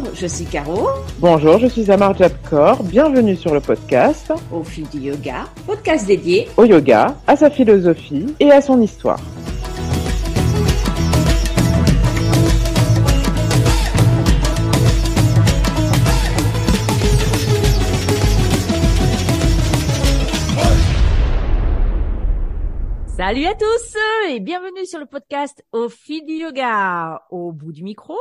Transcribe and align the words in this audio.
Bonjour, 0.00 0.14
je 0.14 0.26
suis 0.26 0.44
Caro. 0.46 0.88
Bonjour, 1.18 1.58
je 1.58 1.66
suis 1.66 1.90
Amar 1.90 2.16
Jabkor. 2.16 2.82
Bienvenue 2.84 3.36
sur 3.36 3.52
le 3.52 3.60
podcast 3.60 4.32
Au 4.50 4.64
fil 4.64 4.88
du 4.88 4.98
yoga, 4.98 5.44
podcast 5.66 6.06
dédié 6.06 6.48
au 6.56 6.64
yoga, 6.64 7.14
à 7.26 7.36
sa 7.36 7.50
philosophie 7.50 8.34
et 8.40 8.50
à 8.50 8.62
son 8.62 8.80
histoire. 8.80 9.20
Salut 23.06 23.44
à 23.44 23.54
tous 23.54 23.96
et 24.30 24.40
bienvenue 24.40 24.86
sur 24.86 24.98
le 24.98 25.04
podcast 25.04 25.62
Au 25.72 25.90
fil 25.90 26.24
du 26.24 26.32
yoga. 26.32 27.20
Au 27.30 27.52
bout 27.52 27.72
du 27.72 27.82
micro, 27.84 28.16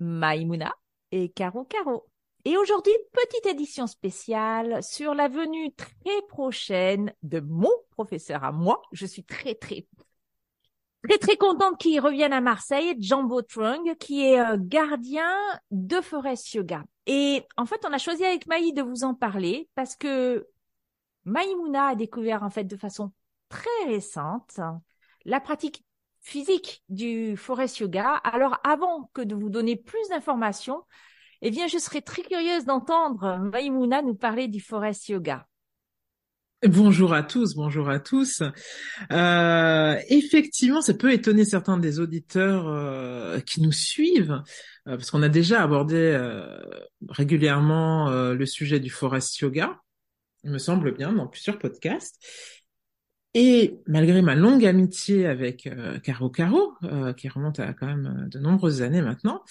Maïmouna 0.00 0.72
et 1.12 1.28
Caro 1.28 1.64
Caro. 1.64 2.08
Et 2.44 2.56
aujourd'hui, 2.56 2.92
petite 3.12 3.46
édition 3.46 3.86
spéciale 3.86 4.82
sur 4.82 5.14
la 5.14 5.28
venue 5.28 5.72
très 5.74 6.22
prochaine 6.28 7.12
de 7.22 7.38
mon 7.38 7.70
professeur 7.90 8.42
à 8.42 8.50
moi. 8.50 8.82
Je 8.90 9.06
suis 9.06 9.22
très 9.22 9.54
très 9.54 9.86
très 11.04 11.18
très 11.18 11.36
contente 11.36 11.78
qu'il 11.78 12.00
revienne 12.00 12.32
à 12.32 12.40
Marseille, 12.40 12.96
Jambo 12.98 13.42
Trung, 13.42 13.96
qui 13.96 14.24
est 14.24 14.40
euh, 14.40 14.56
gardien 14.58 15.32
de 15.70 16.00
Forest 16.00 16.54
Yoga. 16.54 16.84
Et 17.06 17.44
en 17.56 17.66
fait, 17.66 17.84
on 17.88 17.92
a 17.92 17.98
choisi 17.98 18.24
avec 18.24 18.46
Maï 18.46 18.72
de 18.72 18.82
vous 18.82 19.04
en 19.04 19.14
parler 19.14 19.68
parce 19.74 19.96
que 19.96 20.46
Maïmouna 21.24 21.88
a 21.88 21.94
découvert 21.94 22.42
en 22.42 22.50
fait 22.50 22.64
de 22.64 22.76
façon 22.76 23.12
très 23.48 23.84
récente, 23.86 24.58
la 25.24 25.40
pratique 25.40 25.84
physique 26.20 26.82
du 26.88 27.36
forest 27.36 27.78
yoga. 27.78 28.14
Alors 28.24 28.58
avant 28.64 29.10
que 29.12 29.22
de 29.22 29.34
vous 29.34 29.50
donner 29.50 29.76
plus 29.76 30.08
d'informations, 30.08 30.84
eh 31.42 31.50
bien, 31.50 31.66
je 31.66 31.78
serais 31.78 32.00
très 32.00 32.22
curieuse 32.22 32.64
d'entendre 32.64 33.38
Maïmouna 33.52 34.00
nous 34.02 34.14
parler 34.14 34.46
du 34.46 34.60
forest 34.60 35.08
yoga. 35.08 35.46
Bonjour 36.64 37.12
à 37.12 37.24
tous, 37.24 37.56
bonjour 37.56 37.90
à 37.90 37.98
tous. 37.98 38.44
Euh, 39.10 39.96
effectivement, 40.08 40.80
ça 40.80 40.94
peut 40.94 41.12
étonner 41.12 41.44
certains 41.44 41.76
des 41.76 41.98
auditeurs 41.98 42.68
euh, 42.68 43.40
qui 43.40 43.60
nous 43.60 43.72
suivent, 43.72 44.40
euh, 44.86 44.96
parce 44.96 45.10
qu'on 45.10 45.24
a 45.24 45.28
déjà 45.28 45.60
abordé 45.62 46.16
régulièrement 47.08 48.08
le 48.10 48.46
sujet 48.46 48.78
du 48.78 48.90
forest 48.90 49.36
yoga, 49.40 49.80
il 50.44 50.52
me 50.52 50.58
semble 50.58 50.94
bien, 50.94 51.12
dans 51.12 51.26
plusieurs 51.26 51.58
podcasts. 51.58 52.24
Et 53.34 53.80
malgré 53.86 54.20
ma 54.20 54.34
longue 54.34 54.66
amitié 54.66 55.26
avec 55.26 55.66
euh, 55.66 55.98
Caro 56.00 56.28
Caro, 56.28 56.74
euh, 56.82 57.14
qui 57.14 57.28
remonte 57.28 57.60
à 57.60 57.72
quand 57.72 57.86
même 57.86 58.24
euh, 58.24 58.28
de 58.28 58.38
nombreuses 58.38 58.82
années 58.82 59.00
maintenant, 59.00 59.42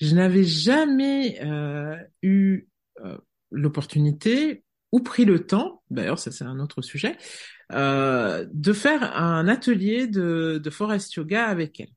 je 0.00 0.14
n'avais 0.14 0.42
jamais 0.42 1.40
euh, 1.44 1.96
eu 2.22 2.66
euh, 3.04 3.16
l'opportunité 3.52 4.64
ou 4.90 5.00
pris 5.00 5.24
le 5.24 5.46
temps, 5.46 5.82
d'ailleurs 5.90 6.18
ça 6.18 6.32
c'est 6.32 6.44
un 6.44 6.58
autre 6.58 6.82
sujet, 6.82 7.16
de 7.70 8.72
faire 8.72 9.14
un 9.14 9.46
atelier 9.46 10.06
de, 10.06 10.58
de 10.62 10.70
forest 10.70 11.12
yoga 11.12 11.46
avec 11.46 11.80
elle. 11.80 11.90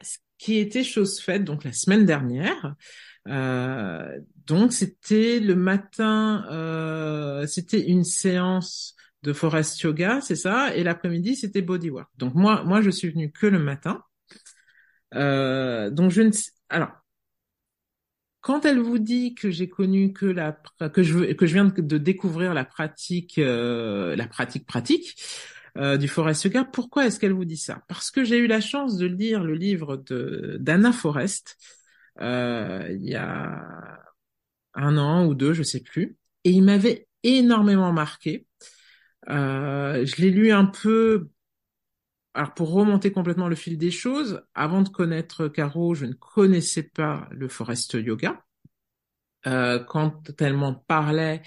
Ce 0.00 0.16
qui 0.38 0.56
était 0.56 0.84
chose 0.84 1.20
faite 1.20 1.44
donc 1.44 1.64
la 1.64 1.72
semaine 1.72 2.06
dernière. 2.06 2.74
donc 3.26 4.72
c'était 4.72 5.38
le 5.38 5.54
matin, 5.54 6.46
c'était 7.46 7.86
une 7.86 8.04
séance 8.04 8.96
de 9.22 9.32
forest 9.32 9.80
yoga, 9.80 10.20
c'est 10.20 10.36
ça, 10.36 10.74
et 10.74 10.82
l'après-midi 10.82 11.36
c'était 11.36 11.62
bodywork. 11.62 12.10
Donc 12.18 12.34
moi, 12.34 12.64
moi 12.64 12.80
je 12.82 12.90
suis 12.90 13.10
venue 13.10 13.30
que 13.32 13.46
le 13.46 13.58
matin. 13.58 14.02
Euh, 15.14 15.90
donc 15.90 16.10
je 16.10 16.22
ne, 16.22 16.30
alors 16.68 16.90
quand 18.40 18.64
elle 18.64 18.80
vous 18.80 18.98
dit 18.98 19.34
que 19.34 19.50
j'ai 19.50 19.68
connu 19.68 20.12
que 20.12 20.26
la 20.26 20.58
que 20.92 21.02
je 21.02 21.32
que 21.32 21.46
je 21.46 21.54
viens 21.54 21.66
de 21.66 21.98
découvrir 21.98 22.54
la 22.54 22.64
pratique 22.64 23.38
euh, 23.38 24.16
la 24.16 24.26
pratique 24.26 24.66
pratique 24.66 25.22
euh, 25.78 25.96
du 25.96 26.08
forest 26.08 26.44
yoga, 26.44 26.64
pourquoi 26.64 27.06
est-ce 27.06 27.20
qu'elle 27.20 27.32
vous 27.32 27.44
dit 27.44 27.56
ça? 27.56 27.82
Parce 27.88 28.10
que 28.10 28.24
j'ai 28.24 28.38
eu 28.38 28.46
la 28.46 28.60
chance 28.60 28.96
de 28.96 29.06
lire 29.06 29.44
le 29.44 29.54
livre 29.54 29.96
de 29.96 30.58
d'Anna 30.60 30.92
Forest 30.92 31.56
euh, 32.20 32.88
il 32.90 33.08
y 33.08 33.14
a 33.14 33.98
un 34.74 34.98
an 34.98 35.26
ou 35.26 35.34
deux, 35.34 35.52
je 35.54 35.62
sais 35.62 35.80
plus, 35.80 36.16
et 36.44 36.50
il 36.50 36.62
m'avait 36.62 37.06
énormément 37.22 37.92
marqué 37.92 38.46
euh, 39.28 40.04
je 40.04 40.16
l'ai 40.16 40.30
lu 40.30 40.52
un 40.52 40.66
peu, 40.66 41.28
alors 42.34 42.54
pour 42.54 42.72
remonter 42.72 43.12
complètement 43.12 43.48
le 43.48 43.54
fil 43.54 43.78
des 43.78 43.90
choses, 43.90 44.42
avant 44.54 44.82
de 44.82 44.88
connaître 44.88 45.48
Caro, 45.48 45.94
je 45.94 46.06
ne 46.06 46.14
connaissais 46.14 46.82
pas 46.82 47.28
le 47.30 47.48
forest 47.48 47.94
yoga. 47.94 48.42
Euh, 49.46 49.78
quand 49.80 50.30
elle 50.40 50.54
m'en 50.54 50.74
parlait, 50.74 51.42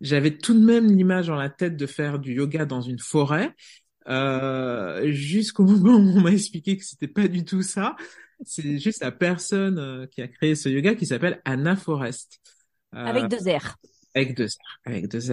j'avais 0.00 0.36
tout 0.36 0.54
de 0.54 0.64
même 0.64 0.86
l'image 0.86 1.28
dans 1.28 1.36
la 1.36 1.50
tête 1.50 1.76
de 1.76 1.86
faire 1.86 2.18
du 2.18 2.34
yoga 2.34 2.64
dans 2.64 2.80
une 2.80 2.98
forêt, 2.98 3.54
euh, 4.08 5.10
jusqu'au 5.12 5.64
moment 5.64 5.96
où 5.96 6.18
on 6.18 6.20
m'a 6.20 6.32
expliqué 6.32 6.76
que 6.76 6.84
c'était 6.84 7.08
pas 7.08 7.28
du 7.28 7.44
tout 7.44 7.62
ça. 7.62 7.96
C'est 8.44 8.78
juste 8.78 9.02
la 9.02 9.12
personne 9.12 9.78
euh, 9.78 10.06
qui 10.06 10.22
a 10.22 10.28
créé 10.28 10.54
ce 10.54 10.68
yoga 10.68 10.94
qui 10.94 11.06
s'appelle 11.06 11.42
Anna 11.44 11.76
Forest. 11.76 12.40
Euh, 12.94 13.04
avec 13.04 13.28
deux 13.28 13.50
R. 13.50 13.76
Avec 14.14 14.34
deux 14.36 14.46
R. 14.46 14.48
Avec 14.84 15.08
deux. 15.08 15.32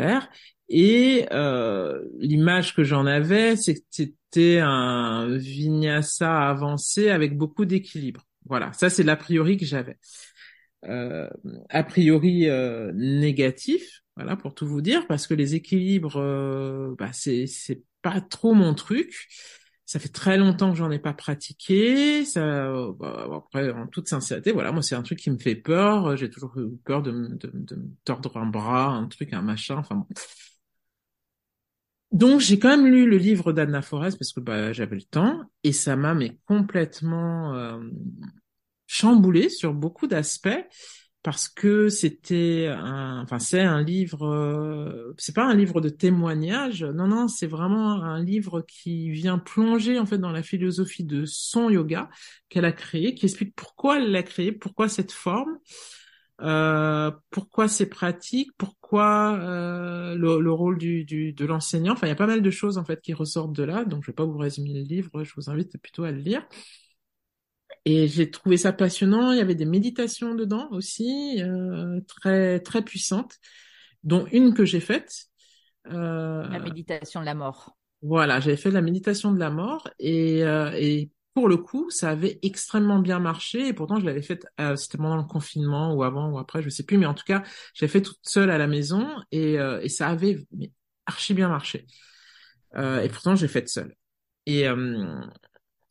Et 0.69 1.25
euh, 1.31 2.03
l'image 2.19 2.75
que 2.75 2.83
j'en 2.83 3.05
avais, 3.05 3.55
c'était 3.55 4.59
un 4.59 5.37
vinyasa 5.37 6.49
avancé 6.49 7.09
avec 7.09 7.37
beaucoup 7.37 7.65
d'équilibre. 7.65 8.23
Voilà, 8.45 8.71
ça 8.73 8.89
c'est 8.89 9.03
l'a 9.03 9.15
priori 9.15 9.57
que 9.57 9.65
j'avais. 9.65 9.97
Euh, 10.85 11.29
a 11.69 11.83
priori 11.83 12.49
euh, 12.49 12.91
négatif, 12.93 14.01
voilà 14.15 14.35
pour 14.35 14.53
tout 14.53 14.67
vous 14.67 14.81
dire, 14.81 15.07
parce 15.07 15.27
que 15.27 15.33
les 15.33 15.55
équilibres, 15.55 16.17
euh, 16.17 16.95
bah, 16.97 17.11
c'est 17.13 17.47
c'est 17.47 17.83
pas 18.01 18.21
trop 18.21 18.53
mon 18.53 18.73
truc. 18.73 19.27
Ça 19.87 19.99
fait 19.99 20.09
très 20.09 20.37
longtemps 20.37 20.71
que 20.71 20.77
j'en 20.77 20.91
ai 20.91 20.99
pas 20.99 21.13
pratiqué. 21.13 22.25
Ça, 22.25 22.75
bah, 22.99 23.27
après, 23.33 23.71
en 23.71 23.87
toute 23.87 24.09
sincérité, 24.09 24.51
voilà, 24.51 24.71
moi 24.73 24.83
c'est 24.83 24.95
un 24.95 25.01
truc 25.01 25.17
qui 25.17 25.31
me 25.31 25.37
fait 25.37 25.55
peur. 25.55 26.17
J'ai 26.17 26.29
toujours 26.29 26.55
eu 26.59 26.75
peur 26.83 27.01
de, 27.01 27.11
de, 27.11 27.49
de 27.53 27.75
me 27.75 27.89
tordre 28.03 28.35
un 28.37 28.45
bras, 28.45 28.89
un 28.89 29.07
truc, 29.07 29.31
un 29.33 29.41
machin. 29.41 29.77
Enfin 29.77 29.95
bon. 29.95 30.05
Donc 32.11 32.39
j'ai 32.39 32.57
quand 32.59 32.69
même 32.69 32.87
lu 32.87 33.09
le 33.09 33.17
livre 33.17 33.51
d'Anna 33.53 33.81
Forest 33.81 34.17
parce 34.17 34.31
que 34.33 34.39
bah, 34.39 34.71
j'avais 34.73 34.95
le 34.95 35.03
temps 35.03 35.41
et 35.63 35.73
ça 35.73 35.95
m'a 35.95 36.13
mais 36.13 36.37
complètement 36.45 37.53
euh, 37.55 37.79
chamboulé 38.87 39.49
sur 39.49 39.73
beaucoup 39.73 40.07
d'aspects 40.07 40.65
parce 41.23 41.49
que 41.49 41.89
c'était 41.89 42.67
un, 42.67 43.21
enfin 43.23 43.39
c'est 43.39 43.61
un 43.61 43.81
livre, 43.81 44.25
euh, 44.25 45.13
c'est 45.17 45.35
pas 45.35 45.45
un 45.45 45.55
livre 45.55 45.81
de 45.81 45.89
témoignage, 45.89 46.83
non 46.83 47.07
non 47.07 47.27
c'est 47.27 47.47
vraiment 47.47 48.01
un 48.03 48.23
livre 48.23 48.61
qui 48.61 49.09
vient 49.09 49.37
plonger 49.37 49.99
en 49.99 50.05
fait 50.05 50.19
dans 50.19 50.31
la 50.31 50.43
philosophie 50.43 51.03
de 51.03 51.25
son 51.25 51.69
yoga 51.69 52.09
qu'elle 52.49 52.65
a 52.65 52.71
créé, 52.71 53.13
qui 53.13 53.25
explique 53.25 53.55
pourquoi 53.55 53.97
elle 53.97 54.11
l'a 54.11 54.23
créé, 54.23 54.51
pourquoi 54.51 54.89
cette 54.89 55.11
forme. 55.11 55.57
Euh, 56.39 57.09
pourquoi 57.31 57.67
c'est 57.67 57.89
pratique, 57.89 58.51
pourquoi 58.59 59.39
euh, 59.41 60.15
le, 60.15 60.39
le, 60.39 60.51
rôle 60.51 60.77
du, 60.77 61.03
du 61.03 61.33
de 61.33 61.45
l'enseignant. 61.45 61.93
Enfin, 61.93 62.05
il 62.05 62.09
y 62.09 62.13
a 62.13 62.15
pas 62.15 62.27
mal 62.27 62.43
de 62.43 62.51
choses 62.51 62.77
en 62.77 62.85
fait 62.85 63.01
qui 63.01 63.13
ressortent 63.13 63.53
de 63.53 63.63
là. 63.63 63.85
Donc, 63.85 64.03
je 64.03 64.11
vais 64.11 64.15
pas 64.15 64.23
vous 64.25 64.37
résumer 64.37 64.71
le 64.73 64.81
livre. 64.81 65.23
Je 65.23 65.33
vous 65.35 65.49
invite 65.49 65.77
plutôt 65.81 66.03
à 66.03 66.11
le 66.11 66.19
lire. 66.19 66.47
Et 67.89 68.09
j'ai 68.09 68.29
trouvé 68.29 68.57
ça 68.57 68.73
passionnant. 68.73 69.31
Il 69.31 69.37
y 69.37 69.41
avait 69.41 69.55
des 69.55 69.65
méditations 69.65 70.35
dedans 70.35 70.67
aussi, 70.71 71.41
euh, 71.41 72.01
très 72.05 72.59
très 72.59 72.81
puissantes, 72.81 73.35
dont 74.03 74.27
une 74.33 74.53
que 74.53 74.65
j'ai 74.65 74.81
faite. 74.81 75.27
Euh, 75.93 76.45
la 76.49 76.59
méditation 76.59 77.21
de 77.21 77.25
la 77.25 77.33
mort. 77.33 77.77
Voilà, 78.01 78.41
j'avais 78.41 78.57
fait 78.57 78.71
la 78.71 78.81
méditation 78.81 79.31
de 79.31 79.39
la 79.39 79.51
mort 79.51 79.87
et, 79.99 80.43
euh, 80.43 80.69
et 80.75 81.11
pour 81.33 81.47
le 81.47 81.55
coup, 81.55 81.89
ça 81.89 82.09
avait 82.09 82.39
extrêmement 82.41 82.99
bien 82.99 83.19
marché 83.19 83.69
et 83.69 83.73
pourtant 83.73 84.01
je 84.01 84.05
l'avais 84.05 84.21
fait, 84.21 84.45
euh, 84.59 84.75
c'était 84.75 84.97
pendant 84.97 85.15
le 85.15 85.23
confinement 85.23 85.93
ou 85.93 86.03
avant 86.03 86.29
ou 86.29 86.39
après, 86.39 86.61
je 86.61 86.67
sais 86.67 86.83
plus, 86.83 86.97
mais 86.97 87.05
en 87.05 87.13
tout 87.13 87.23
cas, 87.25 87.41
j'ai 87.73 87.87
fait 87.87 88.01
toute 88.01 88.19
seule 88.23 88.51
à 88.51 88.57
la 88.57 88.67
maison 88.67 89.07
et, 89.31 89.57
euh, 89.59 89.79
et 89.81 89.87
ça 89.87 90.09
avait 90.09 90.45
mais, 90.51 90.73
archi 91.05 91.33
bien 91.33 91.47
marché. 91.47 91.85
Euh, 92.75 93.01
et 93.01 93.07
pourtant, 93.07 93.37
j'ai 93.37 93.47
fait 93.47 93.69
seule. 93.69 93.95
Et 94.45 94.67
euh, 94.67 95.21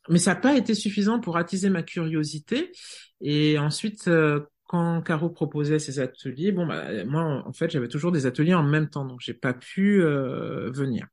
mais 0.09 0.19
ça 0.19 0.35
n'a 0.35 0.41
pas 0.41 0.57
été 0.57 0.75
suffisant 0.75 1.21
pour 1.21 1.37
attiser 1.37 1.71
ma 1.71 1.83
curiosité. 1.83 2.73
Et 3.21 3.59
ensuite, 3.59 4.09
euh, 4.09 4.41
quand 4.65 5.03
Caro 5.03 5.31
proposait 5.31 5.79
ses 5.79 6.01
ateliers, 6.01 6.53
bon, 6.53 6.67
bah, 6.67 7.05
moi, 7.05 7.43
en 7.47 7.53
fait, 7.53 7.71
j'avais 7.71 7.89
toujours 7.89 8.13
des 8.13 8.27
ateliers 8.27 8.55
en 8.55 8.63
même 8.63 8.89
temps, 8.89 9.05
donc 9.05 9.21
j'ai 9.21 9.35
pas 9.35 9.55
pu 9.55 10.03
euh, 10.03 10.71
venir. 10.71 11.07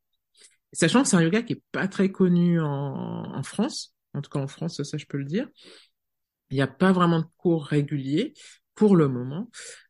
Sachant 0.72 1.04
que 1.04 1.10
c'est 1.10 1.18
un 1.18 1.22
yoga 1.22 1.44
qui 1.44 1.54
est 1.54 1.64
pas 1.72 1.88
très 1.88 2.12
connu 2.12 2.60
en, 2.60 2.66
en 2.66 3.44
France 3.44 3.94
en 4.14 4.22
tout 4.22 4.30
cas 4.30 4.40
en 4.40 4.48
France, 4.48 4.82
ça 4.84 4.98
je 4.98 5.06
peux 5.06 5.18
le 5.18 5.26
dire. 5.26 5.48
Il 6.50 6.56
n'y 6.56 6.62
a 6.62 6.68
pas 6.68 6.92
vraiment 6.92 7.20
de 7.20 7.26
cours 7.38 7.66
réguliers 7.66 8.34
pour 8.76 8.96
le 8.96 9.08
moment 9.08 9.50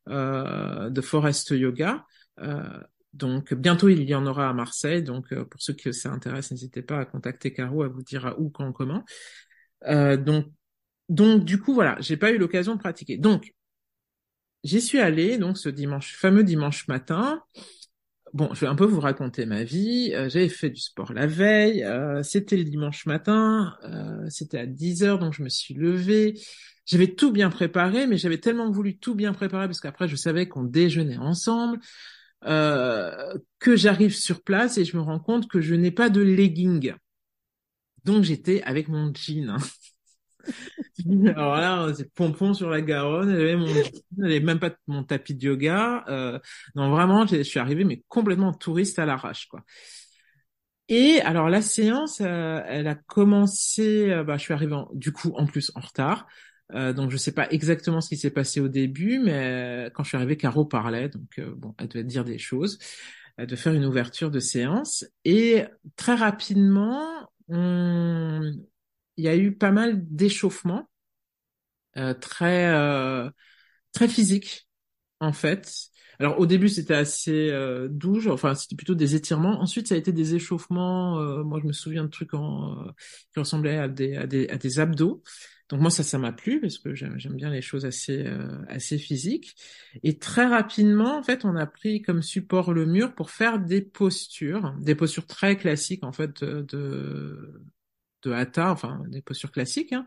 euh, 0.09 0.89
de 0.89 1.01
forest 1.01 1.51
yoga. 1.51 2.05
Euh, 2.39 2.79
donc 3.13 3.53
bientôt 3.53 3.89
il 3.89 4.03
y 4.03 4.15
en 4.15 4.25
aura 4.25 4.49
à 4.49 4.53
Marseille. 4.53 5.03
Donc 5.03 5.31
euh, 5.31 5.45
pour 5.45 5.61
ceux 5.61 5.73
que 5.73 5.91
ça 5.91 6.11
intéresse, 6.11 6.51
n'hésitez 6.51 6.81
pas 6.81 6.99
à 6.99 7.05
contacter 7.05 7.53
Caro, 7.53 7.83
à 7.83 7.87
vous 7.87 8.01
dire 8.03 8.25
à 8.25 8.39
où, 8.39 8.49
quand, 8.49 8.71
comment. 8.71 9.03
Euh, 9.87 10.17
donc 10.17 10.47
donc 11.09 11.45
du 11.45 11.59
coup 11.59 11.73
voilà, 11.73 11.97
j'ai 11.99 12.17
pas 12.17 12.31
eu 12.31 12.37
l'occasion 12.37 12.75
de 12.75 12.79
pratiquer. 12.79 13.17
Donc 13.17 13.53
j'y 14.63 14.81
suis 14.81 14.99
allée 14.99 15.37
donc 15.37 15.57
ce 15.57 15.69
dimanche, 15.69 16.15
fameux 16.15 16.43
dimanche 16.43 16.87
matin. 16.87 17.43
Bon, 18.33 18.51
je 18.53 18.61
vais 18.61 18.67
un 18.67 18.75
peu 18.75 18.85
vous 18.85 18.99
raconter 18.99 19.45
ma 19.45 19.63
vie. 19.63 20.11
Euh, 20.15 20.27
j'avais 20.27 20.49
fait 20.49 20.71
du 20.71 20.81
sport 20.81 21.13
la 21.13 21.27
veille. 21.27 21.83
Euh, 21.83 22.23
c'était 22.23 22.57
le 22.57 22.63
dimanche 22.63 23.05
matin. 23.05 23.75
Euh, 23.83 24.27
c'était 24.29 24.57
à 24.57 24.65
10 24.65 25.03
heures, 25.03 25.19
donc 25.19 25.33
je 25.33 25.43
me 25.43 25.49
suis 25.49 25.75
levée. 25.75 26.33
J'avais 26.85 27.07
tout 27.07 27.31
bien 27.31 27.51
préparé, 27.51 28.07
mais 28.07 28.17
j'avais 28.17 28.39
tellement 28.39 28.71
voulu 28.71 28.97
tout 28.97 29.13
bien 29.13 29.33
préparer 29.33 29.67
parce 29.67 29.79
qu'après 29.79 30.07
je 30.07 30.15
savais 30.15 30.47
qu'on 30.49 30.63
déjeunait 30.63 31.17
ensemble, 31.17 31.79
euh, 32.45 33.37
que 33.59 33.75
j'arrive 33.75 34.15
sur 34.15 34.41
place 34.43 34.77
et 34.77 34.85
je 34.85 34.97
me 34.97 35.01
rends 35.01 35.19
compte 35.19 35.47
que 35.47 35.61
je 35.61 35.75
n'ai 35.75 35.91
pas 35.91 36.09
de 36.09 36.21
legging. 36.21 36.93
Donc 38.03 38.23
j'étais 38.23 38.61
avec 38.63 38.87
mon 38.89 39.13
jean. 39.13 39.57
Alors 41.35 41.55
là, 41.55 41.93
c'est 41.95 42.13
pompon 42.13 42.53
sur 42.53 42.69
la 42.69 42.81
Garonne. 42.81 43.31
J'avais 43.31 43.55
mon, 43.55 43.67
j'avais 44.17 44.39
même 44.39 44.59
pas 44.59 44.71
mon 44.87 45.03
tapis 45.03 45.35
de 45.35 45.45
yoga. 45.45 46.03
Euh, 46.07 46.39
non, 46.75 46.91
vraiment, 46.91 47.25
je 47.25 47.41
suis 47.43 47.59
arrivé 47.59 47.83
mais 47.83 48.03
complètement 48.07 48.53
touriste 48.53 48.99
à 48.99 49.05
l'arrache, 49.05 49.47
quoi. 49.47 49.63
Et 50.89 51.21
alors 51.21 51.49
la 51.49 51.61
séance, 51.61 52.19
euh, 52.21 52.61
elle 52.67 52.87
a 52.87 52.95
commencé. 52.95 54.11
Euh, 54.11 54.23
bah, 54.23 54.37
je 54.37 54.43
suis 54.43 54.53
arrivé 54.53 54.75
du 54.93 55.11
coup 55.11 55.31
en 55.35 55.45
plus 55.45 55.71
en 55.75 55.79
retard. 55.79 56.27
Euh, 56.73 56.93
donc 56.93 57.11
je 57.11 57.17
sais 57.17 57.31
pas 57.33 57.49
exactement 57.51 58.01
ce 58.01 58.09
qui 58.09 58.17
s'est 58.17 58.31
passé 58.31 58.59
au 58.59 58.67
début, 58.67 59.19
mais 59.19 59.89
quand 59.93 60.03
je 60.03 60.09
suis 60.09 60.17
arrivé, 60.17 60.37
Caro 60.37 60.65
parlait, 60.65 61.09
donc 61.09 61.39
euh, 61.39 61.53
bon, 61.55 61.75
elle 61.77 61.87
devait 61.87 62.03
dire 62.03 62.23
des 62.25 62.39
choses, 62.39 62.79
elle 63.37 63.47
devait 63.47 63.61
faire 63.61 63.73
une 63.73 63.85
ouverture 63.85 64.31
de 64.31 64.39
séance, 64.39 65.05
et 65.25 65.65
très 65.95 66.15
rapidement, 66.15 67.29
on... 67.49 68.41
il 69.17 69.23
y 69.23 69.27
a 69.27 69.35
eu 69.37 69.55
pas 69.55 69.71
mal 69.71 70.03
d'échauffements, 70.07 70.89
euh, 71.97 72.13
très 72.13 72.67
euh, 72.73 73.29
très 73.93 74.07
physiques 74.07 74.67
en 75.19 75.33
fait. 75.33 75.71
Alors 76.19 76.39
au 76.39 76.45
début 76.45 76.69
c'était 76.69 76.95
assez 76.95 77.49
euh, 77.51 77.87
doux, 77.89 78.29
enfin 78.31 78.55
c'était 78.55 78.75
plutôt 78.75 78.95
des 78.95 79.15
étirements. 79.15 79.61
Ensuite 79.61 79.87
ça 79.87 79.95
a 79.95 79.97
été 79.97 80.11
des 80.11 80.35
échauffements. 80.35 81.19
Euh, 81.19 81.43
moi 81.43 81.59
je 81.61 81.67
me 81.67 81.73
souviens 81.73 82.03
de 82.03 82.09
trucs 82.09 82.33
en, 82.33 82.85
qui 83.33 83.39
ressemblaient 83.39 83.77
à 83.77 83.87
des, 83.87 84.15
à 84.17 84.27
des, 84.27 84.47
à 84.49 84.57
des 84.57 84.79
abdos. 84.79 85.23
Donc 85.73 85.81
moi 85.81 85.89
ça 85.89 86.03
ça 86.03 86.19
m'a 86.19 86.31
plu 86.31 86.61
parce 86.61 86.77
que 86.77 86.93
j'aime 86.93 87.17
bien 87.33 87.49
les 87.49 87.63
choses 87.63 87.83
assez 87.83 88.27
euh, 88.27 88.61
assez 88.67 88.99
physiques 88.99 89.55
et 90.03 90.19
très 90.19 90.45
rapidement 90.45 91.17
en 91.17 91.23
fait 91.23 91.45
on 91.45 91.55
a 91.55 91.65
pris 91.65 92.03
comme 92.03 92.21
support 92.21 92.73
le 92.73 92.85
mur 92.85 93.15
pour 93.15 93.31
faire 93.31 93.57
des 93.57 93.81
postures, 93.81 94.75
des 94.79 94.93
postures 94.93 95.25
très 95.25 95.57
classiques 95.57 96.03
en 96.03 96.11
fait 96.11 96.43
de 96.43 97.63
de 98.21 98.31
hatha, 98.31 98.71
enfin 98.71 99.01
des 99.07 99.23
postures 99.23 99.51
classiques. 99.51 99.93
Hein. 99.93 100.05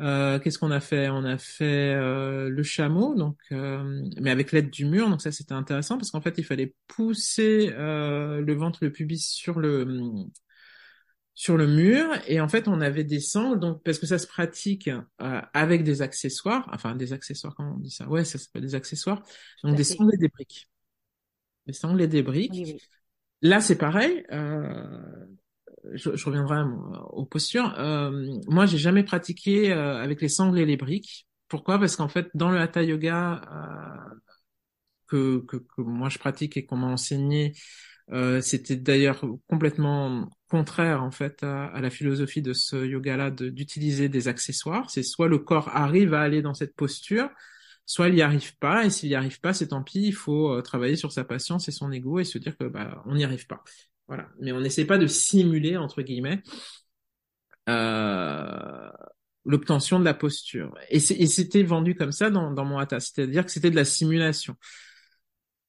Euh, 0.00 0.40
Qu'est-ce 0.40 0.58
qu'on 0.58 0.72
a 0.72 0.80
fait? 0.80 1.08
On 1.08 1.24
a 1.24 1.38
fait 1.38 1.94
euh, 1.94 2.50
le 2.50 2.62
chameau, 2.64 3.14
donc 3.14 3.38
euh, 3.52 4.02
mais 4.20 4.30
avec 4.30 4.50
l'aide 4.50 4.70
du 4.70 4.86
mur. 4.86 5.08
Donc 5.08 5.22
ça 5.22 5.30
c'était 5.30 5.54
intéressant 5.54 5.96
parce 5.98 6.10
qu'en 6.10 6.20
fait 6.20 6.34
il 6.36 6.44
fallait 6.44 6.74
pousser 6.88 7.70
euh, 7.74 8.40
le 8.40 8.54
ventre, 8.54 8.80
le 8.82 8.90
pubis 8.90 9.20
sur 9.20 9.60
le 9.60 9.86
sur 11.36 11.58
le 11.58 11.66
mur 11.66 12.08
et 12.26 12.40
en 12.40 12.48
fait 12.48 12.66
on 12.66 12.80
avait 12.80 13.04
des 13.04 13.20
sangles. 13.20 13.60
Donc 13.60 13.82
parce 13.84 13.98
que 13.98 14.06
ça 14.06 14.18
se 14.18 14.26
pratique 14.26 14.88
euh, 14.88 15.40
avec 15.52 15.84
des 15.84 16.00
accessoires 16.02 16.68
enfin 16.72 16.96
des 16.96 17.12
accessoires 17.12 17.54
comment 17.54 17.74
on 17.76 17.78
dit 17.78 17.90
ça? 17.90 18.08
Ouais 18.08 18.24
ça 18.24 18.38
s'appelle 18.38 18.62
des 18.62 18.74
accessoires. 18.74 19.22
Donc 19.62 19.76
des 19.76 19.84
sangles 19.84 20.14
et 20.14 20.18
des 20.18 20.28
briques. 20.28 20.68
Des 21.66 21.74
sangles 21.74 22.00
et 22.00 22.08
des 22.08 22.22
briques. 22.22 22.52
oui, 22.54 22.62
oui. 22.64 22.82
là 23.42 23.60
c'est 23.60 23.76
pareil 23.76 24.24
euh, 24.32 25.26
je, 25.92 26.16
je, 26.16 26.24
reviendrai 26.24 26.62
aux 27.10 27.26
postures. 27.26 27.78
Euh, 27.78 28.40
moi 28.48 28.64
j'ai 28.64 28.78
jamais 28.78 29.04
pratiqué 29.04 29.72
euh, 29.72 30.02
avec 30.02 30.22
les 30.22 30.28
sangles 30.28 30.58
et 30.58 30.64
les 30.64 30.78
briques. 30.78 31.28
Pourquoi? 31.48 31.78
Parce 31.78 31.96
qu'en 31.96 32.08
fait 32.08 32.28
dans 32.34 32.50
le 32.50 32.58
hatha 32.58 32.82
yoga 32.82 33.42
euh, 33.52 34.14
que, 35.06 35.38
que, 35.46 35.58
que 35.58 35.82
moi 35.82 36.08
je 36.08 36.18
pratique 36.18 36.56
et 36.56 36.64
qu'on 36.64 36.76
m'a 36.78 36.88
enseigné 36.88 37.52
euh, 38.12 38.40
c'était 38.40 38.76
d'ailleurs 38.76 39.22
complètement 39.48 40.30
contraire 40.48 41.02
en 41.02 41.10
fait 41.10 41.42
à, 41.42 41.80
la 41.80 41.90
philosophie 41.90 42.42
de 42.42 42.52
ce 42.52 42.76
yoga-là 42.76 43.30
d'utiliser 43.30 44.08
des 44.08 44.28
accessoires. 44.28 44.90
C'est 44.90 45.02
soit 45.02 45.28
le 45.28 45.38
corps 45.38 45.68
arrive 45.68 46.14
à 46.14 46.22
aller 46.22 46.42
dans 46.42 46.54
cette 46.54 46.74
posture, 46.74 47.28
soit 47.84 48.08
il 48.08 48.14
n'y 48.14 48.22
arrive 48.22 48.56
pas. 48.58 48.84
Et 48.84 48.90
s'il 48.90 49.08
n'y 49.08 49.14
arrive 49.14 49.40
pas, 49.40 49.52
c'est 49.52 49.68
tant 49.68 49.82
pis. 49.82 50.02
Il 50.06 50.14
faut 50.14 50.52
euh, 50.52 50.62
travailler 50.62 50.96
sur 50.96 51.12
sa 51.12 51.24
patience 51.24 51.68
et 51.68 51.72
son 51.72 51.90
ego 51.92 52.18
et 52.18 52.24
se 52.24 52.38
dire 52.38 52.56
que 52.56 52.64
bah 52.64 53.02
on 53.06 53.14
n'y 53.14 53.24
arrive 53.24 53.46
pas. 53.46 53.62
Voilà. 54.08 54.28
Mais 54.40 54.52
on 54.52 54.60
n'essaie 54.60 54.84
pas 54.84 54.98
de 54.98 55.06
simuler 55.06 55.76
entre 55.76 56.02
guillemets 56.02 56.42
euh, 57.68 58.90
l'obtention 59.44 59.98
de 59.98 60.04
la 60.04 60.14
posture. 60.14 60.74
Et 60.90 61.00
c'était 61.00 61.62
vendu 61.62 61.94
comme 61.94 62.12
ça 62.12 62.30
dans, 62.30 62.64
mon 62.64 62.78
hatha, 62.78 63.00
c'est-à-dire 63.00 63.44
que 63.44 63.50
c'était 63.50 63.70
de 63.70 63.76
la 63.76 63.84
simulation 63.84 64.56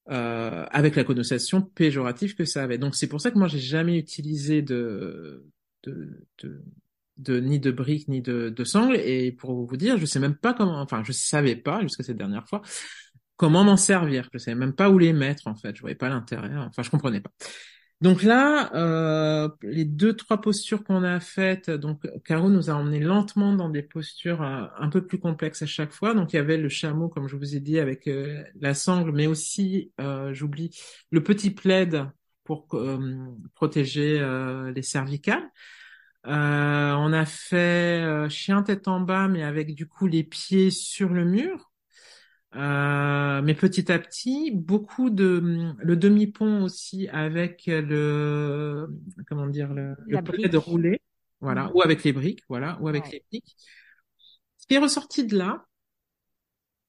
euh, 0.10 0.66
avec 0.72 0.96
la 0.96 1.04
connotation 1.04 1.62
péjorative 1.62 2.36
que 2.36 2.46
ça 2.46 2.64
avait. 2.64 2.78
Donc 2.78 2.96
c'est 2.96 3.08
pour 3.08 3.22
ça 3.22 3.32
que 3.32 3.38
moi 3.38 3.48
j'ai 3.48 3.60
jamais 3.60 3.98
utilisé 3.98 4.62
de, 4.62 5.46
de, 5.84 6.26
de, 6.44 6.62
de, 7.18 7.40
ni 7.40 7.60
de 7.60 7.72
briques 7.72 8.08
ni 8.08 8.22
de, 8.22 8.50
de 8.50 8.64
sangles. 8.64 8.98
Et 8.98 9.32
pour 9.32 9.66
vous 9.66 9.78
dire, 9.78 9.98
je 9.98 10.06
sais 10.06 10.20
même 10.20 10.36
pas 10.36 10.54
comment, 10.54 10.80
enfin 10.82 11.04
je 11.04 11.12
savais 11.12 11.56
pas 11.56 11.82
jusqu'à 11.82 12.04
cette 12.04 12.18
dernière 12.18 12.48
fois 12.48 12.62
comment 13.38 13.64
m'en 13.64 13.78
servir. 13.78 14.28
Je 14.34 14.40
savais 14.40 14.56
même 14.56 14.74
pas 14.74 14.90
où 14.90 14.98
les 14.98 15.14
mettre 15.14 15.48
en 15.48 15.56
fait. 15.56 15.76
Je 15.76 15.82
voyais 15.82 15.96
pas 15.96 16.10
l'intérêt. 16.10 16.52
Enfin 16.58 16.84
je 16.84 16.90
comprenais 16.90 17.22
pas. 17.22 17.32
Donc 18.00 18.22
là, 18.22 18.72
euh, 18.76 19.50
les 19.64 19.84
deux 19.84 20.16
trois 20.16 20.40
postures 20.40 20.84
qu'on 20.84 21.04
a 21.04 21.20
faites, 21.20 21.72
donc 21.72 22.08
Caro 22.24 22.48
nous 22.50 22.70
a 22.70 22.74
emmené 22.74 23.00
lentement 23.00 23.54
dans 23.54 23.70
des 23.70 23.82
postures 23.82 24.44
euh, 24.44 24.66
un 24.78 24.90
peu 24.90 25.06
plus 25.06 25.18
complexes 25.18 25.64
à 25.64 25.66
chaque 25.66 25.92
fois. 25.92 26.14
Donc 26.14 26.32
il 26.32 26.36
y 26.36 26.40
avait 26.40 26.58
le 26.58 26.70
chameau, 26.70 27.10
comme 27.10 27.28
je 27.28 27.36
vous 27.36 27.56
ai 27.56 27.60
dit, 27.60 27.80
avec 27.80 28.08
euh, 28.08 28.44
la 28.60 28.76
sangle, 28.76 29.12
mais 29.14 29.26
aussi, 29.26 29.92
j'oublie, 30.32 30.78
le 31.10 31.24
petit 31.24 31.50
plaid 31.50 32.08
pour 32.44 32.68
protéger 33.56 34.20
les 34.74 34.82
cervicales. 34.82 35.50
on 36.24 37.14
a 37.14 37.26
fait 37.26 38.30
chien 38.30 38.62
tête 38.64 38.88
en 38.88 39.02
bas, 39.02 39.28
mais 39.28 39.44
avec 39.44 39.76
du 39.76 39.88
coup 39.88 40.08
les 40.08 40.24
pieds 40.24 40.70
sur 40.72 41.10
le 41.10 41.26
mur. 41.26 41.72
Euh, 42.58 43.42
mais 43.44 43.54
petit 43.54 43.92
à 43.92 44.00
petit, 44.00 44.50
beaucoup 44.52 45.12
de 45.12 45.76
le 45.78 45.96
demi-pont 45.96 46.64
aussi 46.64 47.08
avec 47.10 47.64
le 47.68 48.88
comment 49.28 49.46
dire 49.46 49.72
le, 49.74 49.96
le 50.08 50.50
de 50.50 50.58
rouler, 50.58 51.00
voilà, 51.40 51.66
mmh. 51.66 51.72
ou 51.76 51.82
avec 51.84 52.04
les 52.04 52.14
briques, 52.14 52.44
voilà, 52.50 52.80
ou 52.82 52.88
avec 52.88 53.04
ouais. 53.06 53.12
les 53.12 53.24
briques. 53.30 53.56
Ce 54.58 54.66
qui 54.66 54.74
est 54.74 54.80
ressorti 54.80 55.24
de 55.28 55.38
là, 55.38 55.68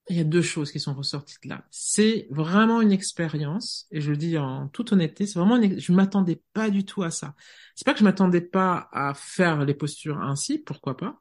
il 0.09 0.17
y 0.17 0.21
a 0.21 0.25
deux 0.25 0.41
choses 0.41 0.73
qui 0.73 0.81
sont 0.81 0.95
ressorties 0.95 1.37
de 1.45 1.51
là. 1.51 1.67
C'est 1.71 2.29
vraiment 2.31 2.81
une 2.81 2.93
expérience, 2.93 3.87
et 3.91 4.01
je 4.01 4.11
le 4.11 4.17
dis 4.17 4.39
en 4.39 4.69
toute 4.69 4.93
honnêteté, 4.93 5.27
c'est 5.27 5.39
vraiment 5.39 5.57
une... 5.57 5.79
je 5.79 5.93
m'attendais 5.93 6.41
pas 6.55 6.71
du 6.71 6.87
tout 6.87 7.03
à 7.03 7.11
ça. 7.11 7.35
C'est 7.75 7.85
pas 7.85 7.93
que 7.93 7.99
je 7.99 8.05
m'attendais 8.05 8.41
pas 8.41 8.89
à 8.91 9.13
faire 9.13 9.67
les 9.67 9.75
postures 9.75 10.19
ainsi, 10.19 10.59
pourquoi 10.61 10.97
pas. 10.97 11.21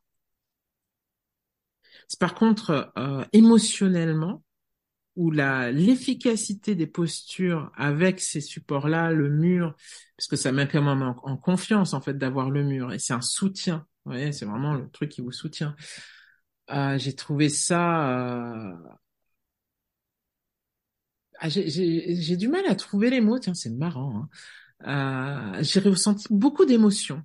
Par 2.16 2.36
contre, 2.36 2.92
euh, 2.98 3.26
émotionnellement, 3.34 4.44
où 5.16 5.32
la 5.32 5.72
l'efficacité 5.72 6.76
des 6.76 6.88
postures 6.88 7.72
avec 7.76 8.20
ces 8.20 8.40
supports-là, 8.40 9.12
le 9.12 9.30
mur, 9.30 9.76
parce 10.16 10.28
que 10.28 10.36
ça 10.36 10.52
met 10.52 10.68
quand 10.68 10.82
même 10.82 11.02
en, 11.02 11.16
en 11.24 11.38
confiance 11.38 11.94
en 11.94 12.02
fait 12.02 12.18
d'avoir 12.18 12.52
le 12.52 12.64
mur 12.64 12.94
et 12.94 13.00
c'est 13.00 13.14
un 13.14 13.22
soutien. 13.22 13.86
Vous 14.06 14.12
voyez, 14.12 14.32
c'est 14.32 14.46
vraiment 14.46 14.76
le 14.76 14.90
truc 14.90 15.10
qui 15.10 15.22
vous 15.22 15.32
soutient. 15.32 15.76
Euh, 16.70 16.98
j'ai 16.98 17.14
trouvé 17.16 17.50
ça. 17.50 18.70
Euh... 18.72 18.74
Ah, 21.40 21.50
j'ai 21.50 22.38
du 22.38 22.48
mal 22.48 22.66
à 22.68 22.76
trouver 22.76 23.10
les 23.10 23.22
mots. 23.22 23.40
Tiens, 23.40 23.54
c'est 23.54 23.70
marrant. 23.70 24.30
Hein. 24.86 25.58
Euh, 25.60 25.64
j'ai 25.64 25.80
ressenti 25.80 26.28
beaucoup 26.30 26.66
d'émotions, 26.66 27.24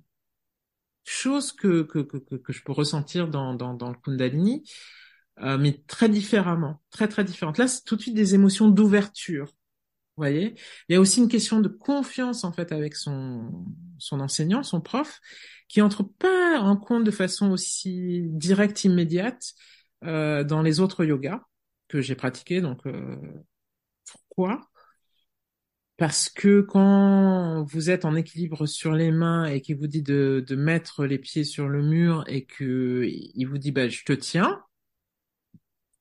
chose 1.03 1.51
que, 1.51 1.83
que 1.83 1.99
que, 1.99 2.35
que 2.35 2.53
je 2.53 2.63
peux 2.63 2.71
ressentir 2.73 3.27
dans 3.27 3.53
dans, 3.53 3.73
dans 3.73 3.89
le 3.89 3.95
Kundalini. 3.95 4.63
Euh, 5.39 5.57
mais 5.57 5.81
très 5.87 6.09
différemment, 6.09 6.79
très 6.91 7.07
très 7.07 7.23
différentes. 7.23 7.57
Là, 7.57 7.67
c'est 7.67 7.83
tout 7.83 7.95
de 7.95 8.01
suite 8.01 8.13
des 8.13 8.35
émotions 8.35 8.69
d'ouverture. 8.69 9.47
Vous 9.47 10.21
voyez, 10.21 10.53
il 10.87 10.93
y 10.93 10.95
a 10.95 10.99
aussi 10.99 11.19
une 11.21 11.27
question 11.27 11.59
de 11.59 11.67
confiance 11.67 12.43
en 12.43 12.51
fait 12.51 12.71
avec 12.71 12.95
son 12.95 13.65
son 13.97 14.19
enseignant, 14.19 14.61
son 14.61 14.79
prof, 14.79 15.19
qui 15.67 15.81
entre 15.81 16.03
pas 16.03 16.59
en 16.59 16.77
compte 16.77 17.03
de 17.03 17.09
façon 17.11 17.49
aussi 17.51 18.21
directe, 18.29 18.83
immédiate 18.83 19.53
euh, 20.03 20.43
dans 20.43 20.61
les 20.61 20.79
autres 20.79 21.03
yogas 21.03 21.41
que 21.87 21.99
j'ai 21.99 22.15
pratiqués. 22.15 22.61
Donc 22.61 22.85
euh, 22.85 23.17
pourquoi? 24.05 24.61
Parce 25.97 26.29
que 26.29 26.61
quand 26.61 27.63
vous 27.63 27.89
êtes 27.89 28.05
en 28.05 28.15
équilibre 28.15 28.65
sur 28.65 28.93
les 28.93 29.11
mains 29.11 29.45
et 29.45 29.61
qu'il 29.61 29.77
vous 29.77 29.87
dit 29.87 30.01
de, 30.01 30.43
de 30.45 30.55
mettre 30.55 31.05
les 31.05 31.19
pieds 31.19 31.43
sur 31.43 31.69
le 31.69 31.83
mur 31.83 32.23
et 32.27 32.45
que 32.45 33.05
il 33.07 33.45
vous 33.45 33.57
dit 33.59 33.71
bah 33.71 33.87
je 33.89 34.03
te 34.03 34.13
tiens, 34.13 34.63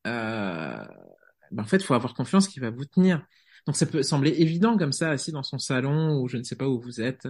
euh, 0.07 0.85
ben 1.51 1.63
en 1.63 1.67
fait, 1.67 1.83
faut 1.83 1.95
avoir 1.95 2.15
confiance 2.15 2.49
qu'il 2.49 2.63
va 2.63 2.71
vous 2.71 2.85
tenir. 2.85 3.25
Donc 3.67 3.77
ça 3.77 3.87
peut 3.87 4.03
sembler 4.03 4.31
évident 4.41 4.77
comme 4.77 4.93
ça, 4.93 5.11
assis 5.11 5.33
dans 5.33 5.43
son 5.43 5.59
salon 5.59 6.21
ou 6.21 6.29
je 6.29 6.37
ne 6.37 6.43
sais 6.43 6.57
pas 6.57 6.69
où 6.69 6.81
vous 6.81 7.01
êtes. 7.01 7.29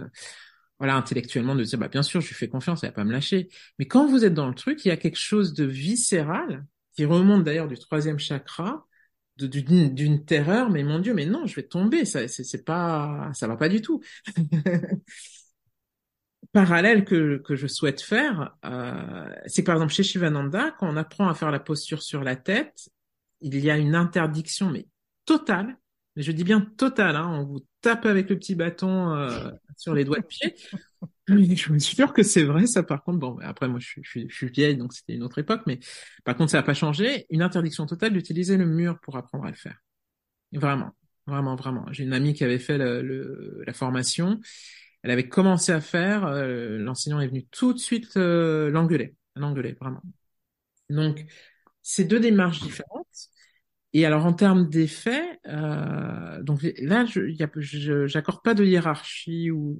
voilà, 0.79 0.95
intellectuellement 0.95 1.55
de 1.55 1.63
dire, 1.63 1.79
bah, 1.79 1.89
bien 1.89 2.03
sûr, 2.03 2.21
je 2.21 2.29
lui 2.29 2.35
fais 2.35 2.49
confiance, 2.49 2.83
elle 2.83 2.89
va 2.91 2.95
pas 2.95 3.05
me 3.05 3.13
lâcher. 3.13 3.49
Mais 3.79 3.87
quand 3.87 4.07
vous 4.07 4.25
êtes 4.25 4.33
dans 4.33 4.47
le 4.49 4.55
truc, 4.55 4.85
il 4.85 4.89
y 4.89 4.91
a 4.91 4.97
quelque 4.97 5.19
chose 5.19 5.53
de 5.53 5.65
viscéral 5.65 6.65
qui 6.95 7.05
remonte 7.05 7.43
d'ailleurs 7.43 7.67
du 7.67 7.77
troisième 7.79 8.19
chakra, 8.19 8.85
d'une 9.37 10.25
terreur, 10.25 10.69
mais 10.69 10.83
mon 10.83 10.99
Dieu, 10.99 11.13
mais 11.13 11.25
non, 11.25 11.45
je 11.47 11.55
vais 11.55 11.63
tomber, 11.63 12.05
ça, 12.05 12.27
c'est 12.27 12.63
pas, 12.63 13.31
ça 13.33 13.47
va 13.47 13.57
pas 13.57 13.69
du 13.69 13.81
tout. 13.81 14.01
Parallèle 16.51 17.03
que, 17.03 17.37
que 17.37 17.55
je 17.55 17.65
souhaite 17.65 18.01
faire, 18.01 18.55
euh, 18.65 19.27
c'est 19.47 19.63
par 19.63 19.75
exemple 19.75 19.93
chez 19.93 20.03
Shivananda, 20.03 20.71
quand 20.77 20.87
on 20.87 20.97
apprend 20.97 21.27
à 21.27 21.33
faire 21.33 21.49
la 21.49 21.59
posture 21.59 22.03
sur 22.03 22.21
la 22.23 22.35
tête, 22.35 22.89
il 23.41 23.57
y 23.59 23.71
a 23.71 23.77
une 23.77 23.95
interdiction, 23.95 24.69
mais 24.69 24.85
totale, 25.25 25.77
mais 26.15 26.23
je 26.23 26.31
dis 26.31 26.43
bien 26.43 26.61
totale, 26.77 27.15
hein, 27.15 27.27
on 27.29 27.45
vous 27.45 27.59
tape 27.81 28.05
avec 28.05 28.29
le 28.29 28.37
petit 28.37 28.55
bâton 28.55 29.13
euh, 29.15 29.51
sur 29.77 29.93
les 29.93 30.05
doigts 30.05 30.19
de 30.19 30.25
pied. 30.25 30.55
Je 31.27 31.55
suis 31.55 31.79
sûr 31.81 32.11
que 32.13 32.21
c'est 32.21 32.43
vrai, 32.43 32.67
ça 32.67 32.83
par 32.83 33.03
contre. 33.03 33.19
Bon, 33.19 33.37
après 33.41 33.67
moi 33.69 33.79
je 33.79 33.87
suis, 33.87 34.01
je 34.03 34.09
suis, 34.09 34.29
je 34.29 34.35
suis 34.35 34.49
vieille, 34.49 34.75
donc 34.75 34.93
c'était 34.93 35.13
une 35.13 35.23
autre 35.23 35.39
époque, 35.39 35.61
mais 35.67 35.79
par 36.25 36.35
contre 36.35 36.51
ça 36.51 36.57
n'a 36.57 36.63
pas 36.63 36.73
changé. 36.73 37.25
Une 37.29 37.41
interdiction 37.41 37.85
totale 37.85 38.11
d'utiliser 38.13 38.57
le 38.57 38.65
mur 38.65 38.99
pour 39.01 39.15
apprendre 39.15 39.45
à 39.45 39.49
le 39.49 39.55
faire. 39.55 39.77
Vraiment, 40.51 40.91
vraiment, 41.27 41.55
vraiment. 41.55 41.85
J'ai 41.91 42.03
une 42.03 42.13
amie 42.13 42.33
qui 42.33 42.43
avait 42.43 42.59
fait 42.59 42.77
le, 42.77 43.01
le, 43.01 43.63
la 43.65 43.73
formation. 43.73 44.39
Elle 45.03 45.11
avait 45.11 45.27
commencé 45.29 45.71
à 45.71 45.81
faire. 45.81 46.25
Euh, 46.25 46.77
L'enseignant 46.79 47.19
est 47.21 47.27
venu 47.27 47.45
tout 47.47 47.73
de 47.73 47.79
suite 47.79 48.17
euh, 48.17 48.69
l'engueuler, 48.69 49.15
l'engueuler 49.35 49.73
vraiment. 49.73 50.01
Donc 50.89 51.25
c'est 51.81 52.05
deux 52.05 52.19
démarches 52.19 52.61
différentes. 52.61 53.29
Et 53.93 54.05
alors 54.05 54.25
en 54.25 54.33
termes 54.33 54.69
d'effets, 54.69 55.39
euh, 55.47 56.41
donc 56.41 56.61
là, 56.79 57.05
je 57.05 58.07
j'accorde 58.07 58.41
pas 58.43 58.53
de 58.55 58.65
hiérarchie 58.65 59.51
ou 59.51 59.77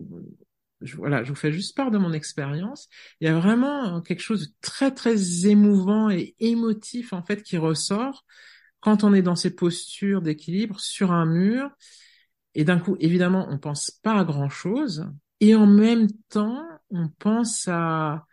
je, 0.82 0.98
voilà, 0.98 1.24
je 1.24 1.30
vous 1.30 1.36
fais 1.36 1.52
juste 1.52 1.76
part 1.76 1.92
de 1.92 1.98
mon 1.98 2.14
expérience. 2.14 2.90
Il 3.22 3.28
y 3.28 3.30
a 3.32 3.40
vraiment 3.40 4.02
quelque 4.02 4.22
chose 4.22 4.50
de 4.50 4.54
très 4.62 4.92
très 4.92 5.48
émouvant 5.48 6.10
et 6.10 6.36
émotif 6.40 7.14
en 7.14 7.24
fait 7.24 7.42
qui 7.42 7.58
ressort 7.58 8.24
quand 8.82 9.04
on 9.04 9.14
est 9.14 9.22
dans 9.22 9.36
ces 9.36 9.56
postures 9.56 10.22
d'équilibre 10.22 10.80
sur 10.80 11.12
un 11.12 11.26
mur. 11.26 11.70
Et 12.56 12.64
d'un 12.66 12.80
coup, 12.80 12.98
évidemment, 13.00 13.48
on 13.50 13.58
pense 13.58 13.92
pas 13.92 14.20
à 14.20 14.24
grand 14.26 14.50
chose. 14.50 15.08
Et 15.40 15.56
en 15.56 15.66
même 15.68 16.08
temps, 16.30 16.64
on 16.92 17.10
pense 17.10 17.68
à, 17.68 18.26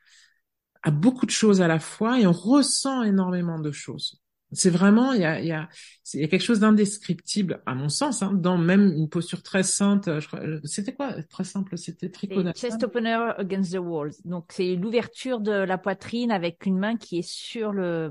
à 0.82 0.90
beaucoup 0.90 1.26
de 1.26 1.30
choses 1.30 1.62
à 1.62 1.68
la 1.68 1.80
fois 1.80 2.20
et 2.20 2.26
on 2.26 2.32
ressent 2.32 3.02
énormément 3.02 3.58
de 3.58 3.72
choses. 3.72 4.19
C'est 4.52 4.70
vraiment, 4.70 5.12
il 5.12 5.20
y 5.20 5.24
a, 5.24 5.38
il 5.40 5.46
y 5.46 5.52
a, 5.52 5.68
y 6.14 6.24
a 6.24 6.28
quelque 6.28 6.42
chose 6.42 6.60
d'indescriptible, 6.60 7.62
à 7.66 7.74
mon 7.74 7.88
sens, 7.88 8.22
hein, 8.22 8.32
dans 8.32 8.58
même 8.58 8.92
une 8.92 9.08
posture 9.08 9.42
très 9.42 9.62
sainte. 9.62 10.08
Euh, 10.08 10.60
c'était 10.64 10.92
quoi 10.92 11.22
Très 11.24 11.44
simple, 11.44 11.78
c'était 11.78 12.10
triconation. 12.10 12.68
Chest 12.68 12.82
opener 12.82 13.32
against 13.38 13.72
the 13.72 13.78
walls. 13.78 14.14
Donc 14.24 14.46
c'est 14.50 14.74
l'ouverture 14.74 15.40
de 15.40 15.52
la 15.52 15.78
poitrine 15.78 16.32
avec 16.32 16.66
une 16.66 16.78
main 16.78 16.96
qui 16.96 17.18
est 17.18 17.28
sur 17.28 17.72
le 17.72 18.10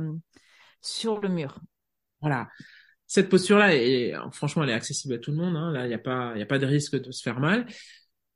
sur 0.82 1.20
le 1.20 1.30
mur. 1.30 1.60
Voilà. 2.22 2.48
Cette 3.06 3.30
posture-là, 3.30 3.76
est, 3.76 4.14
franchement, 4.32 4.64
elle 4.64 4.70
est 4.70 4.74
accessible 4.74 5.16
à 5.16 5.18
tout 5.18 5.32
le 5.32 5.38
monde. 5.38 5.56
Hein. 5.56 5.72
Là, 5.72 5.86
il 5.86 5.90
n'y 5.90 5.96
a 5.96 6.00
pas, 6.00 6.38
y 6.38 6.44
a 6.44 6.46
pas 6.46 6.60
de 6.60 6.66
risque 6.68 6.96
de 6.96 7.12
se 7.12 7.24
faire 7.24 7.40
mal. 7.40 7.66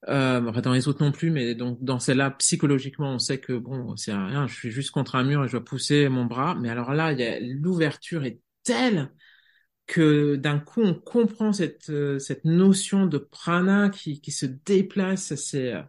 Euh, 0.10 0.52
dans 0.62 0.74
les 0.74 0.88
autres 0.88 1.04
non 1.04 1.12
plus, 1.12 1.32
mais 1.32 1.56
donc 1.56 1.82
dans 1.82 2.00
celle-là, 2.00 2.32
psychologiquement, 2.32 3.14
on 3.14 3.20
sait 3.20 3.40
que 3.40 3.54
bon, 3.54 3.96
c'est 3.96 4.14
rien, 4.14 4.48
je 4.48 4.54
suis 4.54 4.72
juste 4.72 4.92
contre 4.92 5.16
un 5.16 5.24
mur 5.24 5.44
et 5.44 5.48
je 5.48 5.54
dois 5.54 5.64
pousser 5.64 6.10
mon 6.10 6.26
bras. 6.26 6.56
Mais 6.56 6.70
alors 6.70 6.94
là, 6.94 7.14
l'ouverture 7.40 8.26
est 8.26 8.42
telle 8.64 9.12
que 9.88 10.36
d'un 10.36 10.60
coup, 10.60 10.82
on 10.82 10.94
comprend 10.94 11.54
cette 11.54 11.90
euh, 11.90 12.20
cette 12.20 12.46
notion 12.46 13.06
de 13.06 13.18
prana 13.18 13.90
qui 13.90 14.22
qui 14.22 14.32
se 14.32 14.46
déplace. 14.46 15.36
C'est 15.36 15.74
euh, 15.74 15.84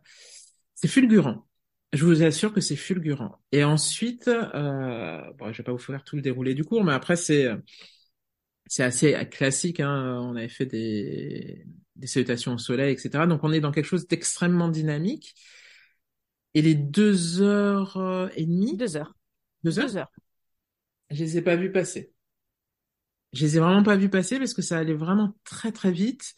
c'est 0.74 0.88
fulgurant. 0.88 1.46
Je 1.92 2.04
vous 2.04 2.22
assure 2.22 2.52
que 2.52 2.60
c'est 2.60 2.76
fulgurant. 2.76 3.40
Et 3.52 3.64
ensuite, 3.64 4.28
euh, 4.28 5.32
bon, 5.38 5.52
je 5.52 5.58
vais 5.58 5.64
pas 5.64 5.72
vous 5.72 5.78
faire 5.78 6.04
tout 6.04 6.16
le 6.16 6.22
déroulé 6.22 6.54
du 6.54 6.64
cours, 6.64 6.84
mais 6.84 6.92
après 6.92 7.16
c'est 7.16 7.48
c'est 8.66 8.82
assez 8.82 9.12
classique. 9.30 9.80
Hein. 9.80 10.20
On 10.22 10.36
avait 10.36 10.48
fait 10.48 10.66
des 10.66 11.66
des 11.96 12.06
salutations 12.06 12.54
au 12.54 12.58
soleil, 12.58 12.92
etc. 12.92 13.26
Donc 13.26 13.44
on 13.44 13.52
est 13.52 13.60
dans 13.60 13.72
quelque 13.72 13.86
chose 13.86 14.06
d'extrêmement 14.06 14.68
dynamique. 14.68 15.34
Et 16.54 16.62
les 16.62 16.74
deux 16.74 17.42
heures 17.42 17.96
euh, 17.96 18.28
et 18.36 18.46
demie? 18.46 18.76
Deux 18.76 18.96
heures. 18.96 19.14
Deux 19.64 19.78
heures? 19.78 19.86
Deux 19.86 19.96
heures. 19.96 20.12
Je 21.10 21.22
les 21.22 21.38
ai 21.38 21.42
pas 21.42 21.56
vues 21.56 21.72
passer. 21.72 22.12
Je 23.32 23.44
les 23.44 23.56
ai 23.56 23.60
vraiment 23.60 23.82
pas 23.82 23.96
vues 23.96 24.08
passer 24.08 24.38
parce 24.38 24.54
que 24.54 24.62
ça 24.62 24.78
allait 24.78 24.94
vraiment 24.94 25.36
très 25.44 25.72
très 25.72 25.90
vite. 25.90 26.34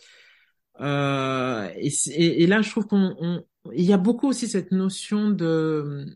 Euh, 0.81 1.71
et, 1.77 2.43
et, 2.43 2.47
là, 2.47 2.63
je 2.63 2.71
trouve 2.71 2.87
qu'on, 2.87 3.45
il 3.73 3.85
y 3.85 3.93
a 3.93 3.99
beaucoup 3.99 4.29
aussi 4.29 4.49
cette 4.49 4.73
notion 4.73 5.31
de 5.31 6.07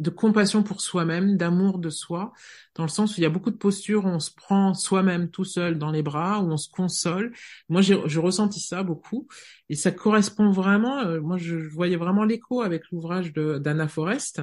de 0.00 0.10
compassion 0.10 0.62
pour 0.62 0.80
soi-même, 0.80 1.36
d'amour 1.36 1.78
de 1.78 1.90
soi, 1.90 2.32
dans 2.74 2.84
le 2.84 2.88
sens 2.88 3.12
où 3.12 3.20
il 3.20 3.22
y 3.22 3.26
a 3.26 3.30
beaucoup 3.30 3.50
de 3.50 3.56
postures 3.56 4.06
où 4.06 4.08
on 4.08 4.18
se 4.20 4.32
prend 4.34 4.74
soi-même 4.74 5.30
tout 5.30 5.44
seul 5.44 5.78
dans 5.78 5.90
les 5.90 6.02
bras, 6.02 6.40
où 6.40 6.50
on 6.50 6.56
se 6.56 6.70
console. 6.70 7.32
Moi, 7.68 7.82
j'ai 7.82 7.94
ressenti 7.94 8.60
ça 8.60 8.82
beaucoup, 8.82 9.28
et 9.68 9.76
ça 9.76 9.92
correspond 9.92 10.50
vraiment. 10.50 11.00
Euh, 11.00 11.20
moi, 11.20 11.36
je, 11.36 11.56
voyais 11.56 11.96
vraiment 11.96 12.24
l'écho 12.24 12.62
avec 12.62 12.90
l'ouvrage 12.90 13.32
d'Anna 13.32 13.88
Forrest. 13.88 14.42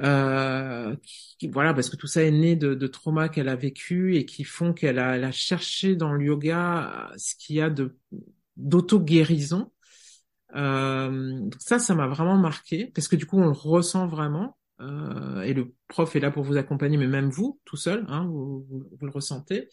Euh, 0.00 0.96
voilà, 1.50 1.74
parce 1.74 1.90
que 1.90 1.96
tout 1.96 2.06
ça 2.06 2.22
est 2.22 2.30
né 2.30 2.56
de, 2.56 2.74
de 2.74 2.86
traumas 2.86 3.28
qu'elle 3.28 3.50
a 3.50 3.56
vécu 3.56 4.16
et 4.16 4.24
qui 4.24 4.44
font 4.44 4.72
qu'elle 4.72 4.98
a, 4.98 5.10
a 5.10 5.32
cherché 5.32 5.94
dans 5.94 6.12
le 6.14 6.24
yoga 6.24 7.10
ce 7.18 7.34
qu'il 7.36 7.56
y 7.56 7.60
a 7.60 7.68
de 7.68 7.98
d'auto-guérison 8.56 9.72
euh, 10.56 11.48
ça, 11.58 11.78
ça 11.78 11.94
m'a 11.94 12.06
vraiment 12.06 12.36
marqué 12.36 12.90
parce 12.94 13.08
que 13.08 13.16
du 13.16 13.26
coup, 13.26 13.38
on 13.38 13.46
le 13.46 13.52
ressent 13.52 14.06
vraiment. 14.06 14.56
Euh, 14.80 15.42
et 15.42 15.52
le 15.52 15.74
prof 15.88 16.16
est 16.16 16.20
là 16.20 16.30
pour 16.30 16.42
vous 16.42 16.56
accompagner, 16.56 16.96
mais 16.96 17.06
même 17.06 17.28
vous, 17.28 17.60
tout 17.64 17.76
seul, 17.76 18.04
hein, 18.08 18.24
vous, 18.26 18.66
vous, 18.70 19.06
le 19.06 19.10
ressentez. 19.10 19.68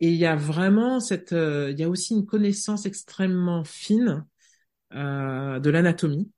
Et 0.00 0.10
il 0.10 0.16
y 0.16 0.26
a 0.26 0.36
vraiment 0.36 1.00
cette, 1.00 1.32
euh, 1.32 1.70
il 1.70 1.78
y 1.78 1.84
a 1.84 1.88
aussi 1.88 2.14
une 2.14 2.26
connaissance 2.26 2.86
extrêmement 2.86 3.64
fine 3.64 4.26
euh, 4.94 5.60
de 5.60 5.70
l'anatomie 5.70 6.30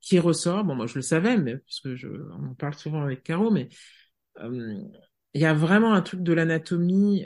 qui 0.00 0.18
ressort. 0.18 0.64
Bon, 0.64 0.74
moi 0.74 0.86
je 0.86 0.96
le 0.96 1.02
savais, 1.02 1.36
mais 1.38 1.56
puisque 1.58 1.94
je, 1.94 2.08
on 2.08 2.50
en 2.50 2.54
parle 2.54 2.74
souvent 2.74 3.02
avec 3.02 3.22
Caro, 3.22 3.50
mais 3.50 3.68
euh, 4.40 4.82
il 5.34 5.40
y 5.40 5.46
a 5.46 5.54
vraiment 5.54 5.94
un 5.94 6.02
truc 6.02 6.22
de 6.22 6.32
l'anatomie 6.32 7.24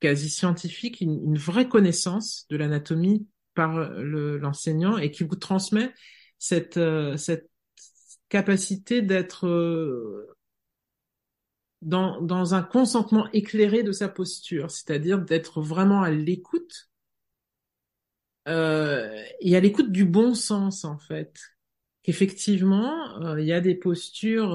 quasi 0.00 0.30
scientifique, 0.30 1.00
une, 1.00 1.36
vraie 1.36 1.68
connaissance 1.68 2.46
de 2.48 2.56
l'anatomie 2.56 3.26
par 3.54 3.72
l'enseignant 3.78 4.98
et 4.98 5.10
qui 5.10 5.24
vous 5.24 5.36
transmet 5.36 5.92
cette, 6.38 6.76
euh, 6.76 7.16
cette 7.16 7.50
capacité 8.30 9.02
d'être 9.02 9.46
euh, 9.46 10.34
dans, 11.82 12.22
dans 12.22 12.54
un 12.54 12.62
consentement 12.62 13.30
éclairé 13.32 13.82
de 13.82 13.92
sa 13.92 14.08
posture, 14.08 14.70
c'est-à-dire 14.70 15.18
d'être 15.18 15.60
vraiment 15.60 16.02
à 16.02 16.10
l'écoute 16.10 16.88
euh, 18.48 19.22
et 19.40 19.56
à 19.56 19.60
l'écoute 19.60 19.92
du 19.92 20.06
bon 20.06 20.34
sens 20.34 20.84
en 20.84 20.96
fait. 20.96 21.38
Qu'effectivement, 22.02 23.20
euh, 23.22 23.38
il 23.38 23.46
y 23.46 23.52
a 23.52 23.60
des 23.60 23.74
postures 23.74 24.54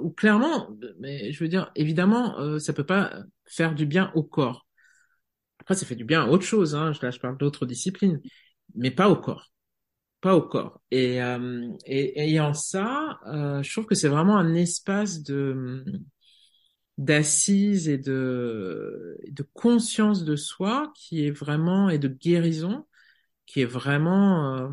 où 0.00 0.10
clairement, 0.10 0.70
mais 1.00 1.32
je 1.32 1.42
veux 1.42 1.48
dire, 1.48 1.72
évidemment, 1.74 2.58
ça 2.60 2.72
peut 2.72 2.86
pas 2.86 3.24
faire 3.46 3.74
du 3.74 3.84
bien 3.84 4.12
au 4.14 4.22
corps. 4.22 4.69
Après, 5.60 5.74
ça 5.74 5.86
fait 5.86 5.96
du 5.96 6.04
bien 6.04 6.24
à 6.24 6.28
autre 6.28 6.44
chose. 6.44 6.74
Hein. 6.74 6.92
Là, 7.02 7.10
je 7.10 7.18
parle 7.18 7.36
d'autres 7.38 7.66
disciplines, 7.66 8.20
mais 8.74 8.90
pas 8.90 9.08
au 9.08 9.16
corps. 9.16 9.50
Pas 10.20 10.36
au 10.36 10.42
corps. 10.42 10.80
Et, 10.90 11.22
euh, 11.22 11.70
et, 11.86 12.34
et 12.34 12.40
ça, 12.54 13.20
euh, 13.26 13.62
je 13.62 13.72
trouve 13.72 13.86
que 13.86 13.94
c'est 13.94 14.08
vraiment 14.08 14.36
un 14.38 14.54
espace 14.54 15.22
de 15.22 15.84
d'assise 16.98 17.88
et 17.88 17.96
de, 17.96 19.18
de 19.30 19.42
conscience 19.54 20.22
de 20.24 20.36
soi 20.36 20.92
qui 20.94 21.24
est 21.24 21.30
vraiment 21.30 21.88
et 21.88 21.98
de 21.98 22.08
guérison 22.08 22.86
qui 23.46 23.62
est 23.62 23.66
vraiment 23.66 24.56
euh, 24.56 24.68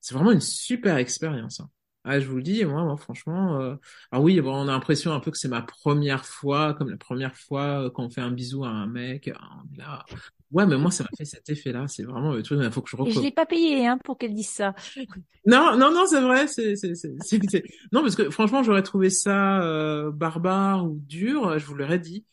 c'est 0.00 0.14
vraiment 0.14 0.32
une 0.32 0.40
super 0.40 0.96
expérience. 0.98 1.60
Hein. 1.60 1.70
Ah, 2.10 2.20
je 2.20 2.26
vous 2.26 2.36
le 2.36 2.42
dis, 2.42 2.64
moi, 2.64 2.84
moi 2.84 2.96
franchement, 2.96 3.60
euh... 3.60 3.74
alors 4.10 4.24
oui, 4.24 4.40
bon, 4.40 4.54
on 4.54 4.62
a 4.62 4.72
l'impression 4.72 5.12
un 5.12 5.20
peu 5.20 5.30
que 5.30 5.36
c'est 5.36 5.48
ma 5.48 5.60
première 5.60 6.24
fois, 6.24 6.72
comme 6.72 6.88
la 6.88 6.96
première 6.96 7.36
fois 7.36 7.84
euh, 7.84 7.90
quand 7.90 8.04
on 8.04 8.10
fait 8.10 8.22
un 8.22 8.30
bisou 8.30 8.64
à 8.64 8.68
un 8.68 8.86
mec, 8.86 9.30
là. 9.76 10.04
Ouais, 10.50 10.66
mais 10.66 10.78
moi, 10.78 10.90
ça 10.90 11.04
m'a 11.04 11.10
fait 11.18 11.26
cet 11.26 11.50
effet-là. 11.50 11.86
C'est 11.88 12.04
vraiment 12.04 12.32
le 12.32 12.42
truc. 12.42 12.58
Il 12.62 12.70
faut 12.70 12.80
que 12.80 12.88
je. 12.88 12.96
Et 13.06 13.10
je 13.10 13.20
l'ai 13.20 13.30
pas 13.30 13.44
payé, 13.44 13.86
hein, 13.86 13.98
pour 14.02 14.16
qu'elle 14.16 14.32
dise 14.32 14.48
ça. 14.48 14.74
Non, 15.46 15.76
non, 15.78 15.90
non, 15.90 16.06
c'est 16.06 16.20
vrai. 16.20 16.46
C'est, 16.46 16.76
c'est, 16.76 16.94
c'est, 16.94 17.64
non, 17.92 18.02
parce 18.02 18.16
que 18.16 18.28
franchement, 18.28 18.62
j'aurais 18.62 18.82
trouvé 18.82 19.08
ça 19.08 19.62
euh, 19.62 20.10
barbare 20.10 20.84
ou 20.86 20.98
dur. 21.06 21.58
Je 21.58 21.64
vous 21.64 21.74
l'aurais 21.74 21.98
dit. 21.98 22.26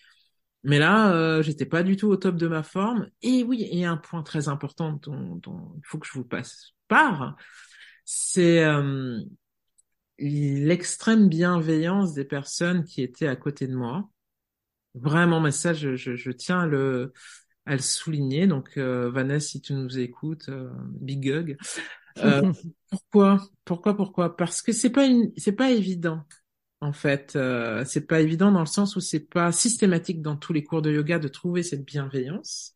Mais 0.64 0.80
là, 0.80 1.14
euh, 1.14 1.42
j'étais 1.42 1.66
pas 1.66 1.84
du 1.84 1.96
tout 1.96 2.08
au 2.08 2.18
top 2.18 2.36
de 2.36 2.48
ma 2.48 2.64
forme. 2.64 3.10
Et 3.22 3.44
oui, 3.44 3.68
et 3.72 3.86
un 3.86 3.98
point 3.98 4.22
très 4.22 4.50
important 4.50 5.00
dont, 5.04 5.36
dont 5.36 5.74
il 5.78 5.86
faut 5.86 5.98
que 5.98 6.08
je 6.08 6.14
vous 6.14 6.26
passe 6.26 6.72
par, 6.88 7.38
c'est 8.04 8.64
euh, 8.64 9.20
l'extrême 10.18 11.30
bienveillance 11.30 12.14
des 12.14 12.26
personnes 12.26 12.84
qui 12.84 13.02
étaient 13.02 13.28
à 13.28 13.36
côté 13.36 13.68
de 13.68 13.76
moi. 13.76 14.10
Vraiment, 14.96 15.42
mais 15.42 15.52
ça, 15.52 15.74
je, 15.74 15.96
je, 15.96 16.16
je 16.16 16.32
tiens 16.32 16.66
le, 16.66 17.14
à 17.66 17.74
le 17.74 17.82
souligner. 17.82 18.48
Donc, 18.48 18.78
euh, 18.78 19.10
Vanessa, 19.10 19.48
si 19.50 19.62
tu 19.62 19.74
nous 19.74 20.00
écoutes, 20.00 20.50
euh, 20.50 20.70
big 21.00 21.28
hug. 21.28 21.58
Euh, 22.20 22.54
pourquoi 22.90 23.42
Pourquoi 23.66 23.96
Pourquoi? 23.98 24.38
Parce 24.38 24.62
que 24.62 24.72
c'est 24.72 24.90
pas 24.90 25.06
une, 25.06 25.32
c'est 25.38 25.52
pas 25.56 25.72
évident. 25.72 26.24
En 26.82 26.94
fait, 26.94 27.36
euh, 27.36 27.84
c'est 27.86 28.06
pas 28.06 28.22
évident 28.22 28.52
dans 28.52 28.60
le 28.60 28.66
sens 28.68 28.96
où 28.96 29.00
c'est 29.00 29.20
pas 29.28 29.52
systématique 29.52 30.22
dans 30.22 30.36
tous 30.36 30.54
les 30.54 30.64
cours 30.64 30.82
de 30.82 30.92
yoga 30.92 31.20
de 31.20 31.28
trouver 31.28 31.64
cette 31.64 31.84
bienveillance. 31.86 32.74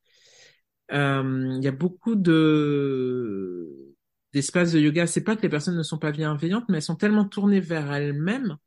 Il 0.92 1.60
y 1.62 1.68
a 1.68 1.72
beaucoup 1.72 2.16
de 2.16 3.96
d'espaces 4.34 4.72
de 4.72 4.80
yoga. 4.80 5.08
C'est 5.08 5.24
pas 5.24 5.36
que 5.36 5.42
les 5.42 5.50
personnes 5.50 5.78
ne 5.78 5.84
sont 5.84 5.98
pas 5.98 6.12
bienveillantes, 6.12 6.66
mais 6.70 6.78
elles 6.78 6.84
sont 6.84 6.96
tellement 6.96 7.26
tournées 7.26 7.60
vers 7.60 7.92
elles-mêmes 7.92 8.58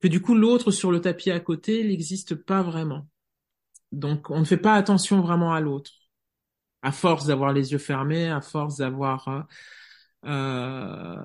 que 0.00 0.08
du 0.08 0.20
coup 0.20 0.34
l'autre 0.34 0.72
sur 0.72 0.90
le 0.90 1.00
tapis 1.00 1.30
à 1.30 1.40
côté, 1.40 1.84
n'existe 1.84 2.34
pas 2.34 2.62
vraiment. 2.62 3.06
Donc 3.92 4.30
on 4.30 4.40
ne 4.40 4.44
fait 4.44 4.56
pas 4.56 4.74
attention 4.74 5.20
vraiment 5.20 5.54
à 5.54 5.60
l'autre, 5.60 5.92
à 6.82 6.92
force 6.92 7.26
d'avoir 7.26 7.52
les 7.52 7.72
yeux 7.72 7.78
fermés, 7.78 8.28
à 8.28 8.40
force 8.40 8.78
d'avoir 8.78 9.46
euh, 10.24 11.22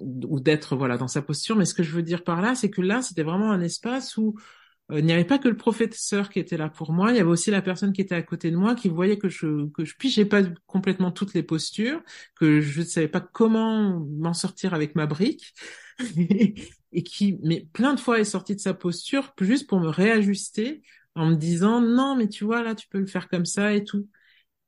ou 0.00 0.40
d'être 0.40 0.76
voilà 0.76 0.98
dans 0.98 1.08
sa 1.08 1.22
posture. 1.22 1.56
Mais 1.56 1.64
ce 1.64 1.74
que 1.74 1.84
je 1.84 1.92
veux 1.92 2.02
dire 2.02 2.24
par 2.24 2.40
là, 2.42 2.54
c'est 2.56 2.70
que 2.70 2.82
là, 2.82 3.00
c'était 3.00 3.22
vraiment 3.22 3.52
un 3.52 3.60
espace 3.60 4.16
où 4.16 4.34
euh, 4.36 4.42
il 4.90 5.04
n'y 5.04 5.12
avait 5.12 5.24
pas 5.24 5.38
que 5.38 5.48
le 5.48 5.56
professeur 5.56 6.30
qui 6.30 6.38
était 6.38 6.56
là 6.56 6.70
pour 6.70 6.92
moi, 6.92 7.10
il 7.10 7.16
y 7.16 7.20
avait 7.20 7.28
aussi 7.28 7.50
la 7.50 7.60
personne 7.60 7.92
qui 7.92 8.00
était 8.00 8.14
à 8.14 8.22
côté 8.22 8.50
de 8.50 8.56
moi, 8.56 8.74
qui 8.74 8.88
voyait 8.88 9.18
que 9.18 9.28
je 9.28 9.68
que 9.70 9.84
je 9.84 9.94
pigeais 9.96 10.24
pas 10.24 10.42
complètement 10.66 11.12
toutes 11.12 11.34
les 11.34 11.42
postures, 11.42 12.02
que 12.36 12.60
je 12.60 12.80
ne 12.80 12.86
savais 12.86 13.08
pas 13.08 13.20
comment 13.20 14.00
m'en 14.00 14.32
sortir 14.32 14.72
avec 14.72 14.94
ma 14.94 15.06
brique, 15.06 15.54
et 16.92 17.02
qui, 17.02 17.38
mais 17.42 17.66
plein 17.72 17.94
de 17.94 18.00
fois 18.00 18.18
est 18.18 18.24
sorti 18.24 18.54
de 18.56 18.60
sa 18.60 18.72
posture 18.74 19.34
juste 19.40 19.68
pour 19.68 19.80
me 19.80 19.88
réajuster 19.88 20.82
en 21.14 21.26
me 21.26 21.34
disant 21.36 21.80
non 21.82 22.16
mais 22.16 22.28
tu 22.28 22.44
vois 22.44 22.62
là 22.62 22.74
tu 22.74 22.88
peux 22.88 22.98
le 22.98 23.06
faire 23.06 23.28
comme 23.28 23.46
ça 23.46 23.74
et 23.74 23.84
tout. 23.84 24.08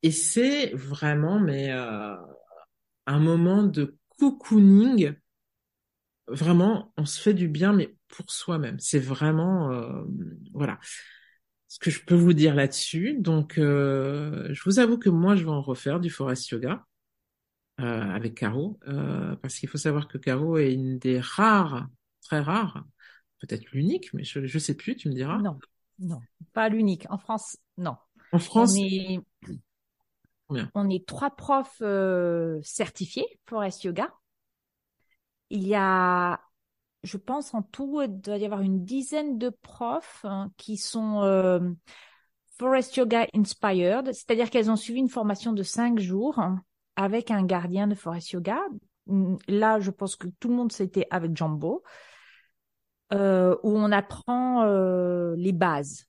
Et 0.03 0.11
c'est 0.11 0.71
vraiment 0.75 1.39
mais 1.39 1.71
euh, 1.71 2.15
un 3.07 3.19
moment 3.19 3.63
de 3.63 3.97
cocooning. 4.19 5.13
Vraiment, 6.27 6.93
on 6.97 7.05
se 7.05 7.19
fait 7.19 7.33
du 7.33 7.47
bien, 7.47 7.73
mais 7.73 7.95
pour 8.11 8.31
soi-même. 8.31 8.79
C'est 8.79 8.99
vraiment, 8.99 9.71
euh, 9.71 10.03
voilà, 10.53 10.79
ce 11.67 11.79
que 11.79 11.89
je 11.89 12.03
peux 12.05 12.15
vous 12.15 12.33
dire 12.33 12.53
là-dessus. 12.55 13.17
Donc, 13.19 13.57
euh, 13.57 14.47
je 14.51 14.63
vous 14.65 14.79
avoue 14.79 14.97
que 14.97 15.09
moi, 15.09 15.35
je 15.35 15.43
vais 15.43 15.49
en 15.49 15.61
refaire 15.61 15.99
du 15.99 16.09
forest 16.09 16.49
yoga 16.49 16.85
euh, 17.79 17.83
avec 17.83 18.35
Caro, 18.35 18.79
parce 19.41 19.55
qu'il 19.55 19.69
faut 19.69 19.77
savoir 19.77 20.07
que 20.07 20.17
Caro 20.17 20.57
est 20.57 20.73
une 20.73 20.99
des 20.99 21.19
rares, 21.19 21.87
très 22.21 22.41
rares, 22.41 22.83
peut-être 23.39 23.71
l'unique, 23.71 24.13
mais 24.13 24.23
je, 24.23 24.45
je 24.45 24.59
sais 24.59 24.75
plus, 24.75 24.95
tu 24.95 25.09
me 25.09 25.13
diras. 25.13 25.39
Non, 25.39 25.57
non, 25.99 26.21
pas 26.53 26.69
l'unique. 26.69 27.07
En 27.09 27.17
France, 27.17 27.57
non. 27.77 27.95
En 28.31 28.39
France, 28.39 28.73
on 28.73 28.83
est, 28.83 29.19
on 30.75 30.89
est 30.89 31.07
trois 31.07 31.35
profs 31.35 31.81
certifiés 32.61 33.39
Forest 33.47 33.83
Yoga. 33.85 34.13
Il 35.49 35.67
y 35.67 35.75
a, 35.75 36.39
je 37.03 37.17
pense 37.17 37.53
en 37.53 37.61
tout, 37.61 38.01
il 38.01 38.21
doit 38.21 38.37
y 38.37 38.45
avoir 38.45 38.61
une 38.61 38.83
dizaine 38.83 39.37
de 39.37 39.49
profs 39.49 40.21
hein, 40.23 40.51
qui 40.57 40.77
sont 40.77 41.21
euh, 41.23 41.59
Forest 42.57 42.95
Yoga 42.97 43.27
Inspired, 43.33 44.13
c'est-à-dire 44.13 44.49
qu'elles 44.49 44.69
ont 44.69 44.75
suivi 44.75 44.99
une 44.99 45.09
formation 45.09 45.53
de 45.53 45.63
cinq 45.63 45.99
jours 45.99 46.39
hein, 46.39 46.61
avec 46.95 47.31
un 47.31 47.43
gardien 47.43 47.87
de 47.87 47.95
Forest 47.95 48.31
Yoga. 48.31 48.59
Là, 49.47 49.79
je 49.79 49.91
pense 49.91 50.15
que 50.15 50.27
tout 50.39 50.47
le 50.47 50.55
monde 50.55 50.71
c'était 50.71 51.07
avec 51.09 51.35
Jumbo, 51.35 51.83
euh, 53.13 53.55
où 53.63 53.77
on 53.77 53.91
apprend 53.91 54.63
euh, 54.63 55.35
les 55.37 55.51
bases 55.51 56.05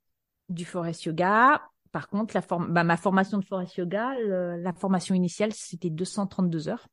du 0.48 0.64
Forest 0.64 1.04
Yoga, 1.04 1.62
par 1.92 2.08
contre, 2.08 2.34
la 2.34 2.40
bah, 2.68 2.84
ma 2.84 2.96
formation 2.96 3.38
de 3.38 3.44
forest 3.44 3.76
yoga, 3.76 4.14
le, 4.18 4.56
la 4.56 4.72
formation 4.72 5.14
initiale, 5.14 5.52
c'était 5.52 5.90
232 5.90 6.68
heures, 6.68 6.88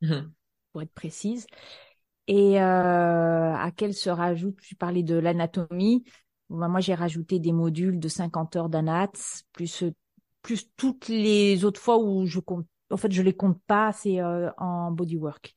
mmh. 0.00 0.20
pour 0.72 0.82
être 0.82 0.92
précise. 0.92 1.46
Et 2.32 2.60
euh, 2.60 3.54
à 3.56 3.72
quelle 3.72 3.92
se 3.92 4.08
rajoute, 4.08 4.56
tu 4.60 4.76
parlais 4.76 5.02
de 5.02 5.16
l'anatomie. 5.16 6.04
Bah, 6.48 6.68
moi, 6.68 6.78
j'ai 6.78 6.94
rajouté 6.94 7.40
des 7.40 7.50
modules 7.50 7.98
de 7.98 8.06
50 8.06 8.54
heures 8.54 8.68
d'anat, 8.68 9.10
plus 9.52 9.82
plus 10.40 10.70
toutes 10.76 11.08
les 11.08 11.64
autres 11.64 11.80
fois 11.80 11.98
où 11.98 12.26
je 12.26 12.38
compte. 12.38 12.68
En 12.90 12.96
fait, 12.96 13.10
je 13.10 13.22
les 13.22 13.34
compte 13.34 13.60
pas, 13.66 13.90
c'est 13.92 14.20
euh, 14.20 14.48
en 14.58 14.92
bodywork. 14.92 15.56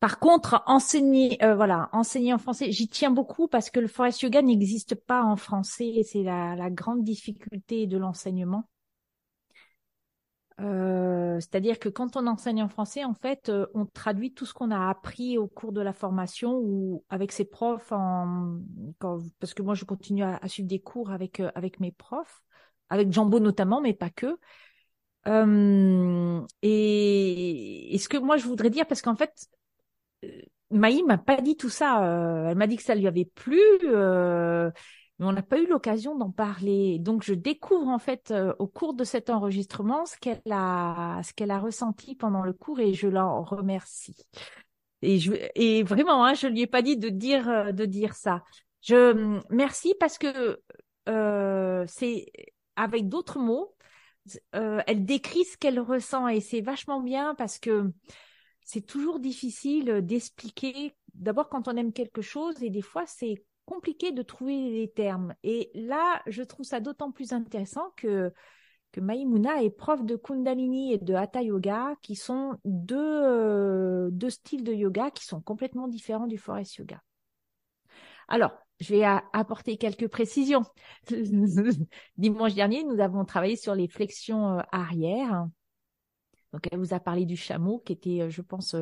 Par 0.00 0.18
contre, 0.18 0.60
enseigner, 0.66 1.40
euh, 1.44 1.54
voilà, 1.54 1.88
enseigner 1.92 2.34
en 2.34 2.38
français, 2.38 2.72
j'y 2.72 2.88
tiens 2.88 3.12
beaucoup 3.12 3.46
parce 3.46 3.70
que 3.70 3.78
le 3.78 3.86
forest 3.86 4.20
yoga 4.22 4.42
n'existe 4.42 4.96
pas 4.96 5.22
en 5.22 5.36
français 5.36 6.02
c'est 6.04 6.24
la, 6.24 6.56
la, 6.56 6.68
grande 6.68 7.04
difficulté 7.04 7.86
de 7.86 7.96
l'enseignement. 7.96 8.68
Euh, 10.60 11.38
C'est-à-dire 11.40 11.78
que 11.78 11.88
quand 11.88 12.16
on 12.16 12.26
enseigne 12.26 12.62
en 12.62 12.68
français, 12.68 13.04
en 13.04 13.14
fait, 13.14 13.48
euh, 13.48 13.66
on 13.74 13.86
traduit 13.86 14.32
tout 14.34 14.44
ce 14.44 14.52
qu'on 14.52 14.70
a 14.70 14.88
appris 14.88 15.38
au 15.38 15.46
cours 15.46 15.72
de 15.72 15.80
la 15.80 15.92
formation 15.92 16.58
ou 16.58 17.04
avec 17.10 17.30
ses 17.32 17.44
profs, 17.44 17.92
en, 17.92 18.58
parce 18.98 19.54
que 19.54 19.62
moi 19.62 19.74
je 19.74 19.84
continue 19.84 20.24
à, 20.24 20.40
suivre 20.48 20.68
des 20.68 20.80
cours 20.80 21.10
avec 21.10 21.40
euh, 21.40 21.50
avec 21.54 21.78
mes 21.80 21.92
profs, 21.92 22.42
avec 22.90 23.12
Jambo 23.12 23.38
notamment, 23.38 23.80
mais 23.80 23.94
pas 23.94 24.10
que. 24.10 24.36
Et, 26.62 27.94
et, 27.94 27.98
ce 27.98 28.08
que 28.08 28.16
moi 28.16 28.36
je 28.38 28.46
voudrais 28.46 28.70
dire, 28.70 28.86
parce 28.86 29.02
qu'en 29.02 29.14
fait, 29.16 29.32
Maï 30.70 31.02
m'a 31.02 31.18
pas 31.18 31.40
dit 31.40 31.56
tout 31.56 31.68
ça. 31.68 32.00
Elle 32.50 32.56
m'a 32.56 32.66
dit 32.66 32.76
que 32.76 32.82
ça 32.82 32.94
lui 32.94 33.06
avait 33.06 33.24
plu, 33.26 33.60
mais 35.18 35.26
on 35.26 35.32
n'a 35.32 35.42
pas 35.42 35.58
eu 35.58 35.66
l'occasion 35.66 36.16
d'en 36.16 36.30
parler. 36.30 36.98
Donc 36.98 37.22
je 37.22 37.34
découvre 37.34 37.88
en 37.88 37.98
fait 37.98 38.30
euh, 38.30 38.54
au 38.58 38.66
cours 38.66 38.94
de 38.94 39.04
cet 39.04 39.30
enregistrement 39.30 40.06
ce 40.06 40.16
qu'elle 40.16 40.40
a, 40.50 41.20
ce 41.24 41.32
qu'elle 41.32 41.50
a 41.50 41.58
ressenti 41.58 42.14
pendant 42.14 42.42
le 42.42 42.52
cours 42.52 42.80
et 42.80 42.94
je 42.94 43.08
l'en 43.08 43.42
remercie. 43.42 44.16
Et, 45.02 45.18
je, 45.18 45.32
et 45.54 45.82
vraiment, 45.82 46.24
hein, 46.24 46.34
je 46.34 46.46
lui 46.46 46.62
ai 46.62 46.66
pas 46.66 46.82
dit 46.82 46.96
de 46.96 47.08
dire 47.08 47.72
de 47.72 47.84
dire 47.84 48.14
ça. 48.14 48.42
Je 48.82 49.40
merci 49.50 49.94
parce 50.00 50.18
que 50.18 50.60
c'est 51.86 52.26
avec 52.76 53.08
d'autres 53.08 53.38
mots, 53.38 53.74
elle 54.52 55.04
décrit 55.04 55.44
ce 55.44 55.56
qu'elle 55.56 55.80
ressent 55.80 56.28
et 56.28 56.40
c'est 56.40 56.60
vachement 56.60 57.00
bien 57.00 57.34
parce 57.36 57.58
que 57.58 57.92
c'est 58.68 58.84
toujours 58.84 59.18
difficile 59.18 60.02
d'expliquer. 60.02 60.94
D'abord, 61.14 61.48
quand 61.48 61.68
on 61.68 61.76
aime 61.78 61.92
quelque 61.92 62.20
chose, 62.20 62.62
et 62.62 62.68
des 62.68 62.82
fois, 62.82 63.04
c'est 63.06 63.42
compliqué 63.68 64.12
de 64.12 64.22
trouver 64.22 64.70
les 64.70 64.90
termes. 64.90 65.34
Et 65.42 65.70
là, 65.74 66.22
je 66.26 66.42
trouve 66.42 66.64
ça 66.64 66.80
d'autant 66.80 67.12
plus 67.12 67.32
intéressant 67.32 67.92
que 67.96 68.32
que 68.92 69.00
Maïmouna 69.02 69.62
est 69.62 69.68
prof 69.68 70.02
de 70.02 70.16
Kundalini 70.16 70.94
et 70.94 70.98
de 70.98 71.12
Hatha 71.12 71.42
Yoga, 71.42 71.94
qui 72.00 72.16
sont 72.16 72.56
deux, 72.64 72.96
euh, 72.96 74.10
styles 74.30 74.64
de 74.64 74.72
yoga 74.72 75.10
qui 75.10 75.26
sont 75.26 75.42
complètement 75.42 75.88
différents 75.88 76.26
du 76.26 76.38
Forest 76.38 76.76
Yoga. 76.76 77.02
Alors, 78.28 78.52
je 78.80 78.94
vais 78.94 79.04
apporter 79.04 79.76
quelques 79.76 80.08
précisions. 80.08 80.62
Dimanche 82.16 82.54
dernier, 82.54 82.82
nous 82.82 82.98
avons 82.98 83.26
travaillé 83.26 83.56
sur 83.56 83.74
les 83.74 83.88
flexions 83.88 84.58
euh, 84.58 84.62
arrière 84.72 85.46
donc, 86.54 86.66
elle 86.72 86.78
vous 86.78 86.94
a 86.94 86.98
parlé 87.00 87.26
du 87.26 87.36
chameau, 87.36 87.78
qui 87.80 87.92
était, 87.92 88.22
euh, 88.22 88.30
je 88.30 88.40
pense, 88.40 88.74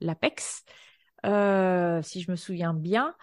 l'apex, 0.00 0.66
si 1.24 2.20
je 2.20 2.30
me 2.30 2.36
souviens 2.36 2.74
bien. 2.74 3.16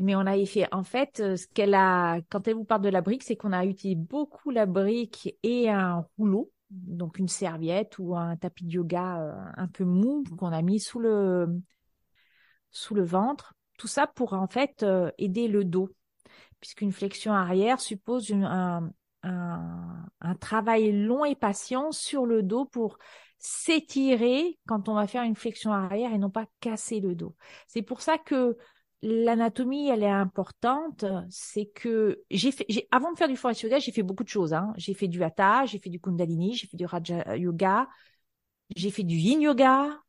Mais 0.00 0.14
on 0.14 0.20
a 0.20 0.44
fait, 0.46 0.66
en 0.72 0.84
fait, 0.84 1.20
euh, 1.20 1.36
ce 1.36 1.46
qu'elle 1.46 1.74
a, 1.74 2.20
quand 2.30 2.48
elle 2.48 2.54
vous 2.54 2.64
parle 2.64 2.82
de 2.82 2.88
la 2.88 3.02
brique, 3.02 3.22
c'est 3.22 3.36
qu'on 3.36 3.52
a 3.52 3.64
utilisé 3.64 3.94
beaucoup 3.94 4.50
la 4.50 4.66
brique 4.66 5.36
et 5.42 5.68
un 5.68 6.06
rouleau, 6.16 6.50
donc 6.70 7.18
une 7.18 7.28
serviette 7.28 7.98
ou 7.98 8.16
un 8.16 8.36
tapis 8.36 8.64
de 8.64 8.72
yoga 8.72 9.52
un 9.56 9.68
peu 9.68 9.84
mou 9.84 10.24
qu'on 10.38 10.52
a 10.52 10.62
mis 10.62 10.80
sous 10.80 10.98
le, 10.98 11.60
sous 12.70 12.94
le 12.94 13.04
ventre. 13.04 13.54
Tout 13.76 13.88
ça 13.88 14.06
pour, 14.06 14.32
en 14.32 14.46
fait, 14.46 14.86
aider 15.18 15.48
le 15.48 15.64
dos 15.64 15.90
puisqu'une 16.62 16.92
flexion 16.92 17.34
arrière 17.34 17.80
suppose 17.80 18.32
un, 18.32 18.88
un, 19.24 20.06
un, 20.20 20.34
travail 20.36 20.92
long 20.92 21.24
et 21.24 21.34
patient 21.34 21.90
sur 21.90 22.24
le 22.24 22.42
dos 22.44 22.64
pour 22.64 22.98
s'étirer 23.38 24.58
quand 24.68 24.88
on 24.88 24.94
va 24.94 25.08
faire 25.08 25.24
une 25.24 25.34
flexion 25.34 25.72
arrière 25.72 26.12
et 26.14 26.18
non 26.18 26.30
pas 26.30 26.46
casser 26.60 27.00
le 27.00 27.16
dos. 27.16 27.34
C'est 27.66 27.82
pour 27.82 28.00
ça 28.00 28.16
que 28.16 28.56
l'anatomie, 29.02 29.88
elle 29.88 30.02
est 30.02 30.08
importante. 30.08 31.04
C'est 31.30 31.66
que 31.66 32.22
j'ai 32.30 32.52
fait, 32.52 32.64
j'ai, 32.68 32.88
avant 32.90 33.12
de 33.12 33.18
faire 33.18 33.28
du 33.28 33.36
forest 33.36 33.62
yoga, 33.62 33.78
j'ai 33.78 33.92
fait 33.92 34.02
beaucoup 34.02 34.24
de 34.24 34.28
choses. 34.28 34.54
Hein. 34.54 34.72
J'ai 34.76 34.94
fait 34.94 35.08
du 35.08 35.22
hatha, 35.22 35.66
j'ai 35.66 35.78
fait 35.78 35.90
du 35.90 36.00
kundalini, 36.00 36.54
j'ai 36.54 36.66
fait 36.66 36.76
du 36.76 36.86
raja 36.86 37.36
yoga, 37.36 37.88
j'ai 38.76 38.90
fait 38.90 39.02
du 39.02 39.16
yin 39.16 39.40
yoga, 39.40 40.00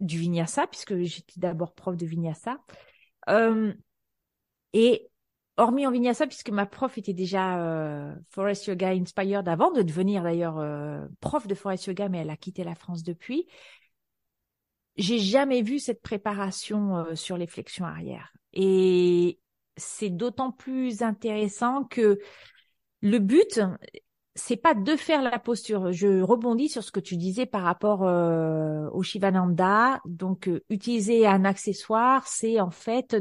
du 0.00 0.18
vinyasa 0.18 0.66
puisque 0.66 0.96
j'étais 1.02 1.40
d'abord 1.40 1.74
prof 1.74 1.96
de 1.96 2.06
vinyasa. 2.06 2.58
Euh, 3.28 3.72
et 4.72 5.08
hormis 5.56 5.86
en 5.86 5.90
vinyasa, 5.90 6.26
puisque 6.26 6.50
ma 6.50 6.66
prof 6.66 6.98
était 6.98 7.12
déjà 7.12 7.60
euh, 7.60 8.14
Forest 8.30 8.66
Yoga 8.66 8.88
Inspired 8.90 9.48
avant 9.48 9.70
de 9.70 9.82
devenir 9.82 10.22
d'ailleurs 10.22 10.58
euh, 10.58 11.06
prof 11.20 11.46
de 11.46 11.54
Forest 11.54 11.86
Yoga, 11.86 12.08
mais 12.08 12.18
elle 12.18 12.30
a 12.30 12.36
quitté 12.36 12.64
la 12.64 12.74
France 12.74 13.02
depuis. 13.02 13.46
J'ai 14.96 15.18
jamais 15.18 15.62
vu 15.62 15.78
cette 15.78 16.02
préparation 16.02 16.96
euh, 16.96 17.14
sur 17.14 17.36
les 17.36 17.46
flexions 17.46 17.84
arrière. 17.84 18.32
Et 18.52 19.40
c'est 19.76 20.10
d'autant 20.10 20.52
plus 20.52 21.02
intéressant 21.02 21.84
que 21.84 22.18
le 23.00 23.18
but, 23.18 23.60
c'est 24.36 24.56
pas 24.56 24.74
de 24.74 24.96
faire 24.96 25.20
la 25.20 25.38
posture. 25.38 25.90
Je 25.90 26.22
rebondis 26.22 26.68
sur 26.68 26.84
ce 26.84 26.92
que 26.92 27.00
tu 27.00 27.16
disais 27.16 27.44
par 27.44 27.62
rapport 27.62 28.04
euh, 28.04 28.88
au 28.92 29.02
Shivananda. 29.02 30.00
Donc, 30.04 30.48
euh, 30.48 30.62
utiliser 30.70 31.26
un 31.26 31.44
accessoire, 31.44 32.26
c'est 32.28 32.60
en 32.60 32.70
fait 32.70 33.14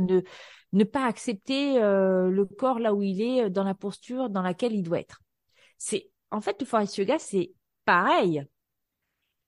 ne 0.74 0.84
pas 0.84 1.06
accepter 1.06 1.80
le 1.80 2.46
corps 2.46 2.80
là 2.80 2.94
où 2.94 3.02
il 3.02 3.22
est 3.22 3.50
dans 3.50 3.64
la 3.64 3.76
posture 3.76 4.30
dans 4.30 4.42
laquelle 4.42 4.74
il 4.74 4.84
doit 4.84 5.00
être. 5.00 5.22
C'est 5.78 6.10
en 6.32 6.42
fait 6.42 6.60
le 6.60 6.66
forest 6.66 6.98
yoga, 6.98 7.20
c'est 7.20 7.52
pareil. 7.86 8.44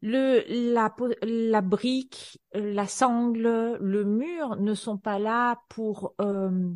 La 0.07 1.61
brique, 1.61 2.39
la 2.53 2.87
sangle, 2.87 3.77
le 3.79 4.03
mur 4.03 4.55
ne 4.57 4.73
sont 4.73 4.97
pas 4.97 5.19
là 5.19 5.61
pour 5.69 6.13
euh, 6.21 6.73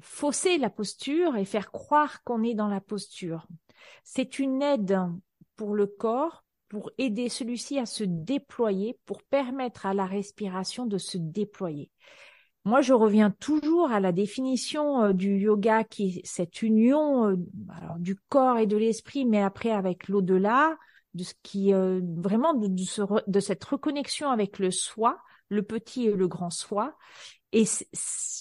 fausser 0.00 0.58
la 0.58 0.70
posture 0.70 1.36
et 1.36 1.44
faire 1.44 1.70
croire 1.70 2.22
qu'on 2.22 2.42
est 2.42 2.54
dans 2.54 2.68
la 2.68 2.80
posture. 2.80 3.46
C'est 4.04 4.38
une 4.38 4.62
aide 4.62 5.00
pour 5.56 5.74
le 5.74 5.86
corps 5.86 6.44
pour 6.68 6.90
aider 6.98 7.28
celui-ci 7.28 7.78
à 7.78 7.86
se 7.86 8.04
déployer, 8.04 8.98
pour 9.06 9.22
permettre 9.22 9.86
à 9.86 9.94
la 9.94 10.06
respiration 10.06 10.86
de 10.86 10.98
se 10.98 11.18
déployer. 11.18 11.90
Moi, 12.64 12.82
je 12.82 12.92
reviens 12.92 13.30
toujours 13.30 13.90
à 13.90 14.00
la 14.00 14.12
définition 14.12 15.02
euh, 15.02 15.12
du 15.12 15.38
yoga 15.38 15.84
qui 15.84 16.18
est 16.18 16.26
cette 16.26 16.62
union 16.62 17.28
euh, 17.28 17.36
du 17.98 18.16
corps 18.28 18.58
et 18.58 18.66
de 18.66 18.76
l'esprit, 18.76 19.24
mais 19.24 19.42
après 19.42 19.70
avec 19.70 20.08
l'au-delà, 20.08 20.76
de 21.18 21.24
ce 21.24 21.34
qui 21.42 21.72
vraiment 21.72 22.54
de, 22.54 22.68
de, 22.68 23.40
cette 23.40 23.64
reconnexion 23.64 24.30
avec 24.30 24.58
le 24.58 24.70
soi, 24.70 25.18
le 25.48 25.62
petit 25.62 26.06
et 26.06 26.12
le 26.12 26.28
grand 26.28 26.50
soi, 26.50 26.96
et 27.52 27.64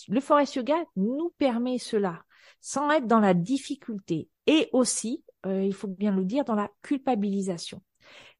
le 0.08 0.20
forest 0.20 0.56
yoga 0.56 0.76
nous 0.96 1.34
permet 1.38 1.80
cela, 1.80 2.24
sans 2.62 2.90
être 2.92 3.08
dans 3.08 3.20
la 3.20 3.34
difficulté 3.34 4.30
et 4.46 4.70
aussi, 4.72 5.24
euh, 5.46 5.64
il 5.64 5.74
faut 5.74 5.88
bien 5.88 6.16
le 6.16 6.26
dire, 6.26 6.46
dans 6.46 6.56
la 6.56 6.70
culpabilisation. 6.82 7.82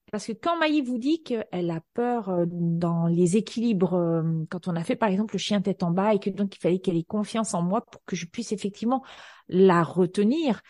Parce 0.10 0.26
que 0.26 0.32
quand 0.32 0.58
Maï 0.58 0.82
vous 0.82 0.98
dit 0.98 1.22
qu'elle 1.22 1.70
a 1.70 1.82
peur 1.94 2.30
euh, 2.30 2.46
dans 2.48 3.08
les 3.08 3.36
équilibres, 3.36 3.96
euh, 3.96 4.24
quand 4.50 4.70
on 4.70 4.76
a 4.78 4.84
fait 4.84 4.96
par 4.96 5.10
exemple 5.10 5.36
le 5.36 5.40
chien 5.40 5.62
tête 5.62 5.84
en 5.84 5.92
bas 5.92 6.14
et 6.14 6.20
que 6.20 6.30
donc 6.30 6.56
il 6.56 6.60
fallait 6.60 6.80
qu'elle 6.80 6.96
ait 6.96 7.04
confiance 7.04 7.54
en 7.54 7.62
moi 7.62 7.82
pour 7.82 8.04
que 8.06 8.16
je 8.16 8.26
puisse 8.26 8.54
effectivement 8.54 9.04
la 9.50 9.84
retenir, 9.84 10.62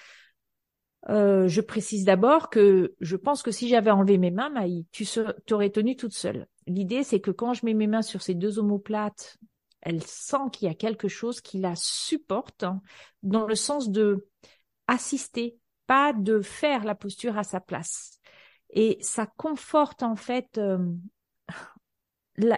je 1.07 1.61
précise 1.61 2.05
d'abord 2.05 2.49
que 2.49 2.95
je 2.99 3.15
pense 3.15 3.43
que 3.43 3.51
si 3.51 3.67
j'avais 3.69 3.91
enlevé 3.91 4.17
mes 4.17 4.31
mains, 4.31 4.49
Maï, 4.49 4.85
tu 4.91 5.05
t'aurais 5.45 5.69
tenue 5.69 5.95
toute 5.95 6.13
seule. 6.13 6.47
L'idée, 6.65 7.03
c'est 7.03 7.21
que 7.21 7.31
quand 7.31 7.53
je 7.53 7.65
mets 7.65 7.73
mes 7.73 7.87
mains 7.87 8.01
sur 8.01 8.21
ces 8.21 8.33
deux 8.33 8.59
omoplates 8.59 9.37
elle 9.81 10.03
sent 10.03 10.49
qu'il 10.51 10.67
y 10.67 10.71
a 10.71 10.75
quelque 10.75 11.07
chose 11.07 11.41
qui 11.41 11.59
la 11.59 11.73
supporte 11.75 12.63
hein, 12.63 12.81
dans 13.23 13.45
le 13.45 13.55
sens 13.55 13.89
de 13.89 14.27
assister, 14.87 15.57
pas 15.85 16.13
de 16.13 16.41
faire 16.41 16.83
la 16.83 16.95
posture 16.95 17.37
à 17.37 17.43
sa 17.43 17.59
place. 17.59 18.19
Et 18.69 18.97
ça 19.01 19.25
conforte 19.25 20.03
en 20.03 20.15
fait 20.15 20.57
euh, 20.57 20.77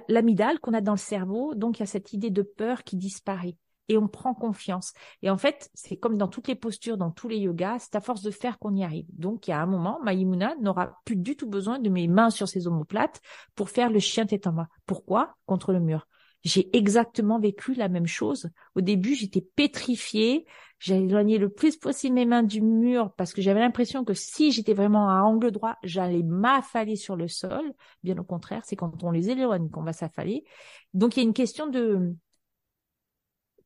l'amidale 0.08 0.60
qu'on 0.60 0.74
a 0.74 0.82
dans 0.82 0.94
le 0.94 0.98
cerveau, 0.98 1.54
donc 1.56 1.78
il 1.78 1.82
y 1.82 1.84
a 1.84 1.88
cette 1.88 2.14
idée 2.14 2.32
de 2.32 2.42
peur 2.42 2.84
qui 2.84 2.96
disparaît 2.98 3.58
et 3.90 3.98
on 3.98 4.08
prend 4.08 4.34
confiance. 4.34 4.94
Et 5.22 5.30
en 5.30 5.38
fait, 5.38 5.70
c'est 5.74 5.98
comme 5.98 6.18
dans 6.18 6.28
toutes 6.28 6.48
les 6.48 6.56
postures, 6.56 6.98
dans 6.98 7.12
tous 7.12 7.28
les 7.28 7.38
yogas, 7.38 7.80
c'est 7.80 7.96
à 7.96 8.02
force 8.02 8.22
de 8.22 8.32
faire 8.32 8.60
qu'on 8.60 8.76
y 8.76 8.84
arrive. 8.84 9.08
Donc, 9.10 9.48
il 9.48 9.52
y 9.52 9.54
a 9.54 9.62
un 9.62 9.66
moment, 9.66 10.00
Maïmouna 10.04 10.56
n'aura 10.62 10.94
plus 11.04 11.16
du 11.16 11.36
tout 11.36 11.50
besoin 11.50 11.80
de 11.80 11.90
mes 11.90 12.08
mains 12.08 12.30
sur 12.30 12.48
ses 12.48 12.68
omoplates 12.68 13.20
pour 13.56 13.70
faire 13.70 13.90
le 13.90 14.00
chien 14.00 14.26
tête 14.26 14.48
en 14.48 14.54
bas. 14.54 14.68
Pourquoi? 14.86 15.36
Contre 15.46 15.74
le 15.74 15.80
mur. 15.80 16.08
J'ai 16.44 16.76
exactement 16.78 17.40
vécu 17.40 17.74
la 17.74 17.90
même 17.90 18.08
chose. 18.08 18.50
Au 18.76 18.82
début, 18.82 19.16
j'étais 19.16 19.42
pétrifiée. 19.42 20.46
J'ai 20.80 20.96
éloigné 20.96 21.38
le 21.38 21.50
plus 21.50 21.76
possible 21.76 22.16
mes 22.16 22.26
mains 22.26 22.44
du 22.44 22.62
mur 22.62 23.12
parce 23.18 23.34
que 23.34 23.42
j'avais 23.42 23.60
l'impression 23.60 24.06
que 24.06 24.14
si 24.14 24.52
j'étais 24.54 24.74
vraiment 24.74 25.10
à 25.10 25.24
angle 25.24 25.52
droit, 25.52 25.76
j'allais 25.84 26.24
m'affaler 26.24 26.96
sur 26.96 27.18
le 27.18 27.28
sol. 27.28 27.74
Bien 28.04 28.18
au 28.18 28.24
contraire, 28.24 28.62
c'est 28.64 28.78
quand 28.78 29.04
on 29.04 29.12
les 29.12 29.30
éloigne 29.30 29.70
qu'on 29.70 29.84
va 29.84 29.92
s'affaler. 29.92 30.46
Donc, 30.94 31.18
il 31.18 31.20
y 31.20 31.24
a 31.24 31.26
une 31.26 31.34
question 31.34 31.68
de 31.68 32.16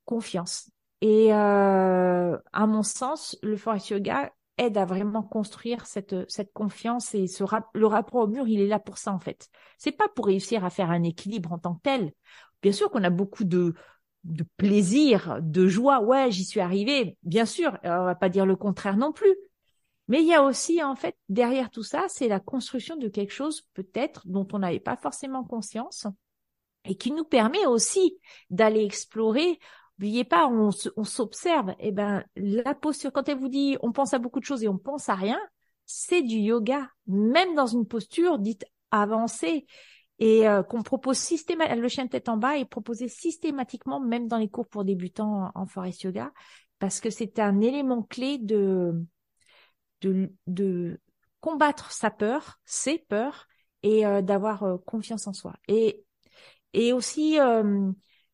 confiance. 0.05 0.69
Et 1.01 1.33
euh, 1.33 2.37
à 2.53 2.67
mon 2.67 2.83
sens, 2.83 3.37
le 3.41 3.57
forest 3.57 3.89
yoga 3.89 4.31
aide 4.57 4.77
à 4.77 4.85
vraiment 4.85 5.23
construire 5.23 5.85
cette 5.85 6.29
cette 6.29 6.53
confiance 6.53 7.15
et 7.15 7.27
ce 7.27 7.43
le 7.73 7.87
rapport 7.87 8.21
au 8.21 8.27
mur, 8.27 8.47
il 8.47 8.61
est 8.61 8.67
là 8.67 8.79
pour 8.79 8.97
ça 8.97 9.11
en 9.11 9.19
fait. 9.19 9.49
C'est 9.77 9.91
pas 9.91 10.07
pour 10.15 10.27
réussir 10.27 10.63
à 10.63 10.69
faire 10.69 10.91
un 10.91 11.03
équilibre 11.03 11.51
en 11.51 11.57
tant 11.57 11.75
que 11.75 11.81
tel. 11.81 12.13
Bien 12.61 12.71
sûr 12.71 12.89
qu'on 12.89 13.03
a 13.03 13.09
beaucoup 13.09 13.43
de, 13.43 13.73
de 14.23 14.45
plaisir, 14.57 15.39
de 15.41 15.67
joie. 15.67 16.01
Ouais, 16.01 16.31
j'y 16.31 16.45
suis 16.45 16.59
arrivée. 16.59 17.17
Bien 17.23 17.45
sûr, 17.45 17.77
on 17.83 18.05
va 18.05 18.15
pas 18.15 18.29
dire 18.29 18.45
le 18.45 18.55
contraire 18.55 18.95
non 18.95 19.11
plus. 19.11 19.35
Mais 20.07 20.21
il 20.21 20.27
y 20.27 20.33
a 20.33 20.43
aussi, 20.43 20.83
en 20.83 20.95
fait, 20.95 21.15
derrière 21.29 21.69
tout 21.69 21.83
ça, 21.83 22.05
c'est 22.09 22.27
la 22.27 22.39
construction 22.39 22.97
de 22.97 23.07
quelque 23.07 23.31
chose 23.31 23.67
peut-être 23.73 24.27
dont 24.27 24.47
on 24.51 24.59
n'avait 24.59 24.79
pas 24.79 24.97
forcément 24.97 25.43
conscience 25.43 26.07
et 26.85 26.95
qui 26.95 27.11
nous 27.11 27.23
permet 27.23 27.65
aussi 27.65 28.17
d'aller 28.49 28.83
explorer. 28.83 29.59
N'oubliez 29.99 30.23
pas, 30.23 30.47
on, 30.47 30.71
s'observe. 30.71 31.75
Eh 31.79 31.91
ben, 31.91 32.23
la 32.35 32.73
posture, 32.73 33.11
quand 33.11 33.29
elle 33.29 33.37
vous 33.37 33.49
dit 33.49 33.77
on 33.81 33.91
pense 33.91 34.13
à 34.13 34.19
beaucoup 34.19 34.39
de 34.39 34.45
choses 34.45 34.63
et 34.63 34.67
on 34.67 34.77
pense 34.77 35.09
à 35.09 35.15
rien, 35.15 35.39
c'est 35.85 36.21
du 36.21 36.37
yoga. 36.37 36.89
Même 37.07 37.55
dans 37.55 37.67
une 37.67 37.87
posture 37.87 38.39
dite 38.39 38.65
avancée 38.91 39.65
et 40.19 40.47
euh, 40.47 40.63
qu'on 40.63 40.83
propose 40.83 41.17
systématiquement, 41.17 41.81
le 41.81 41.87
chien 41.87 42.05
de 42.05 42.09
tête 42.09 42.29
en 42.29 42.37
bas 42.37 42.57
est 42.57 42.65
proposé 42.65 43.07
systématiquement, 43.07 43.99
même 43.99 44.27
dans 44.27 44.37
les 44.37 44.49
cours 44.49 44.67
pour 44.67 44.83
débutants 44.83 45.51
en, 45.53 45.65
forest 45.65 46.03
yoga, 46.03 46.31
parce 46.79 46.99
que 46.99 47.09
c'est 47.09 47.39
un 47.39 47.61
élément 47.61 48.03
clé 48.03 48.37
de, 48.37 48.93
combattre 51.39 51.91
sa 51.91 52.09
peur, 52.09 52.59
ses 52.65 52.99
peurs, 52.99 53.47
et 53.81 54.05
euh, 54.05 54.21
d'avoir 54.21 54.63
euh, 54.63 54.77
confiance 54.77 55.27
en 55.27 55.33
soi. 55.33 55.55
Et 55.67 56.05
aussi 56.93 57.37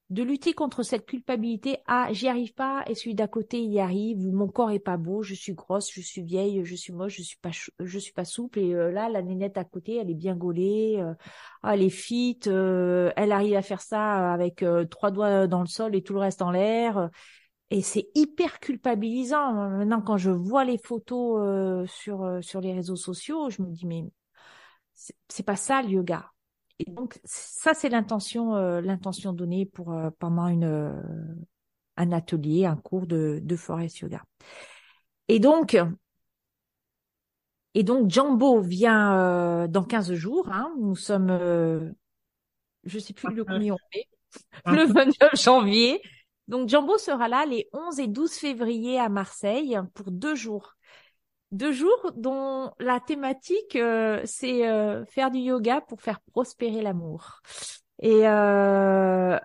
de 0.09 0.23
lutter 0.23 0.53
contre 0.53 0.81
cette 0.81 1.05
culpabilité. 1.05 1.77
Ah, 1.85 2.07
j'y 2.11 2.27
arrive 2.27 2.53
pas 2.53 2.83
et 2.87 2.95
celui 2.95 3.13
d'à 3.13 3.27
côté 3.27 3.61
y 3.61 3.79
arrive. 3.79 4.25
Ou 4.25 4.31
mon 4.31 4.47
corps 4.47 4.71
est 4.71 4.79
pas 4.79 4.97
beau, 4.97 5.21
je 5.21 5.35
suis 5.35 5.53
grosse, 5.53 5.91
je 5.93 6.01
suis 6.01 6.23
vieille, 6.23 6.65
je 6.65 6.75
suis 6.75 6.93
moche, 6.93 7.17
je 7.17 7.21
suis 7.21 7.37
pas, 7.37 7.51
je 7.79 7.99
suis 7.99 8.13
pas 8.13 8.25
souple. 8.25 8.59
Et 8.59 8.73
euh, 8.73 8.91
là, 8.91 9.09
la 9.09 9.21
nénette 9.21 9.57
à 9.57 9.63
côté, 9.63 9.97
elle 9.97 10.09
est 10.09 10.15
bien 10.15 10.35
gaulée, 10.35 10.97
euh, 10.99 11.13
ah, 11.63 11.75
elle 11.75 11.83
est 11.83 11.89
fit, 11.89 12.39
euh, 12.47 13.11
elle 13.15 13.31
arrive 13.31 13.55
à 13.55 13.61
faire 13.61 13.81
ça 13.81 14.33
avec 14.33 14.65
trois 14.89 15.11
doigts 15.11 15.47
dans 15.47 15.61
le 15.61 15.67
sol 15.67 15.95
et 15.95 16.01
tout 16.01 16.13
le 16.13 16.19
reste 16.19 16.41
en 16.41 16.51
l'air. 16.51 17.09
Et 17.71 17.81
c'est 17.83 18.09
hyper 18.15 18.59
culpabilisant. 18.59 19.53
Maintenant, 19.53 20.01
quand 20.01 20.17
je 20.17 20.31
vois 20.31 20.65
les 20.65 20.79
photos 20.79 21.87
sur 21.89 22.39
sur 22.41 22.61
les 22.61 22.73
réseaux 22.73 22.95
sociaux, 22.95 23.49
je 23.51 23.61
me 23.61 23.67
dis 23.69 23.85
mais 23.85 24.05
c'est 25.27 25.45
pas 25.45 25.55
ça 25.55 25.81
le 25.81 25.89
yoga. 25.89 26.31
Et 26.79 26.89
donc 26.89 27.19
ça 27.25 27.73
c'est 27.73 27.89
l'intention 27.89 28.55
euh, 28.55 28.79
l'intention 28.81 29.33
donnée 29.33 29.65
pour 29.65 29.91
euh, 29.91 30.09
pendant 30.17 30.47
une 30.47 30.63
euh, 30.63 31.01
un 31.97 32.11
atelier, 32.13 32.65
un 32.65 32.77
cours 32.77 33.05
de, 33.05 33.39
de 33.43 33.55
forest 33.57 33.99
yoga. 33.99 34.23
Et 35.27 35.39
donc 35.39 35.77
et 37.75 37.83
donc 37.83 38.09
Jumbo 38.09 38.61
vient 38.61 39.67
dans 39.67 39.83
15 39.83 40.13
jours. 40.13 40.49
Hein, 40.51 40.73
nous 40.79 40.95
sommes 40.95 41.93
je 42.85 42.99
sais 42.99 43.13
plus 43.13 43.33
le 43.35 43.43
combien 43.43 43.73
on 43.73 43.97
est, 43.97 44.07
le 44.65 44.85
29 44.85 45.35
janvier. 45.35 46.01
Donc 46.47 46.69
Jumbo 46.69 46.97
sera 46.97 47.27
là 47.27 47.45
les 47.45 47.69
11 47.73 47.99
et 47.99 48.07
12 48.07 48.31
février 48.31 48.97
à 48.97 49.09
Marseille 49.09 49.77
pour 49.93 50.11
deux 50.11 50.35
jours 50.35 50.75
deux 51.51 51.71
jours 51.71 52.11
dont 52.15 52.71
la 52.79 52.99
thématique 52.99 53.75
euh, 53.75 54.21
c'est 54.25 54.67
euh, 54.67 55.05
faire 55.05 55.31
du 55.31 55.39
yoga 55.39 55.81
pour 55.81 56.01
faire 56.01 56.19
prospérer 56.21 56.81
l'amour. 56.81 57.41
Et 58.01 58.27
euh, 58.27 59.37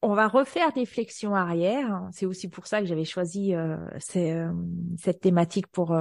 on 0.00 0.14
va 0.14 0.28
refaire 0.28 0.72
des 0.72 0.86
flexions 0.86 1.34
arrière. 1.34 2.08
C'est 2.12 2.26
aussi 2.26 2.48
pour 2.48 2.66
ça 2.66 2.80
que 2.80 2.86
j'avais 2.86 3.04
choisi 3.04 3.54
cette 3.98 5.20
thématique 5.20 5.68
pour 5.68 5.96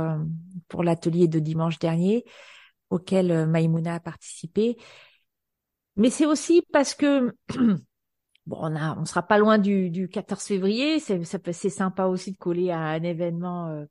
pour 0.68 0.84
l'atelier 0.84 1.28
de 1.28 1.38
dimanche 1.40 1.78
dernier 1.78 2.26
auquel 2.90 3.48
Maïmouna 3.48 3.96
a 3.96 4.00
participé. 4.00 4.78
Mais 5.98 6.10
c'est 6.10 6.26
aussi 6.26 6.64
parce 6.72 6.96
que 6.96 7.36
bon, 8.48 8.58
on 8.60 8.76
a, 8.76 8.98
on 8.98 9.06
sera 9.06 9.22
pas 9.22 9.38
loin 9.38 9.60
du, 9.60 9.92
du 9.92 10.08
14 10.08 10.44
février. 10.46 11.00
C'est, 11.00 11.24
c'est 11.24 11.70
sympa 11.70 12.06
aussi 12.06 12.32
de 12.32 12.38
coller 12.38 12.72
à 12.72 12.80
un 12.80 13.04
événement 13.04 13.86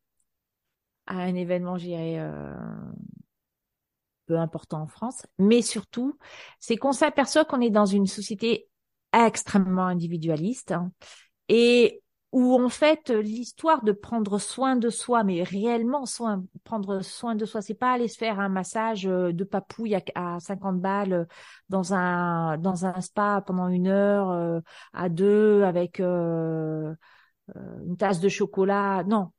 à 1.11 1.19
un 1.19 1.35
événement, 1.35 1.77
j'irais, 1.77 2.19
euh, 2.21 2.55
peu 4.27 4.39
important 4.39 4.83
en 4.83 4.87
France. 4.87 5.27
Mais 5.39 5.61
surtout, 5.61 6.17
c'est 6.61 6.77
qu'on 6.77 6.93
s'aperçoit 6.93 7.45
qu'on 7.45 7.61
est 7.61 7.71
dans 7.71 7.87
une 7.87 8.07
société 8.07 8.69
extrêmement 9.13 9.87
individualiste 9.87 10.71
hein, 10.71 10.93
et 11.49 12.01
où 12.33 12.55
en 12.55 12.69
fait 12.69 13.11
l'histoire 13.11 13.83
de 13.83 13.91
prendre 13.91 14.39
soin 14.39 14.77
de 14.77 14.89
soi, 14.89 15.25
mais 15.25 15.43
réellement 15.43 16.07
soin, 16.07 16.45
prendre 16.63 17.01
soin 17.01 17.35
de 17.35 17.45
soi, 17.45 17.61
c'est 17.61 17.75
pas 17.75 17.93
aller 17.93 18.07
se 18.07 18.19
faire 18.19 18.39
un 18.39 18.49
massage 18.49 19.05
euh, 19.07 19.33
de 19.33 19.43
papouille 19.43 19.97
à, 20.15 20.39
50 20.39 20.81
balles 20.81 21.27
dans 21.69 21.93
un 21.93 22.57
dans 22.59 22.87
un 22.87 23.01
spa 23.01 23.43
pendant 23.45 23.67
une 23.69 23.89
heure 23.89 24.31
euh, 24.31 24.61
à 24.93 25.09
deux 25.09 25.65
avec 25.65 25.99
euh, 25.99 26.95
une 27.85 27.97
tasse 27.97 28.21
de 28.21 28.29
chocolat. 28.29 29.03
Non, 29.05 29.33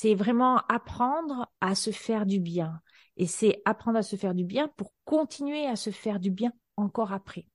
c'est 0.00 0.14
vraiment 0.14 0.58
apprendre 0.68 1.50
à 1.60 1.74
se 1.74 1.90
faire 1.90 2.24
du 2.24 2.38
bien. 2.38 2.80
Et 3.16 3.26
c'est 3.26 3.60
apprendre 3.64 3.98
à 3.98 4.04
se 4.04 4.14
faire 4.14 4.32
du 4.32 4.44
bien 4.44 4.68
pour 4.76 4.92
continuer 5.04 5.66
à 5.66 5.74
se 5.74 5.90
faire 5.90 6.20
du 6.20 6.30
bien 6.30 6.52
encore 6.76 7.12
après. 7.12 7.48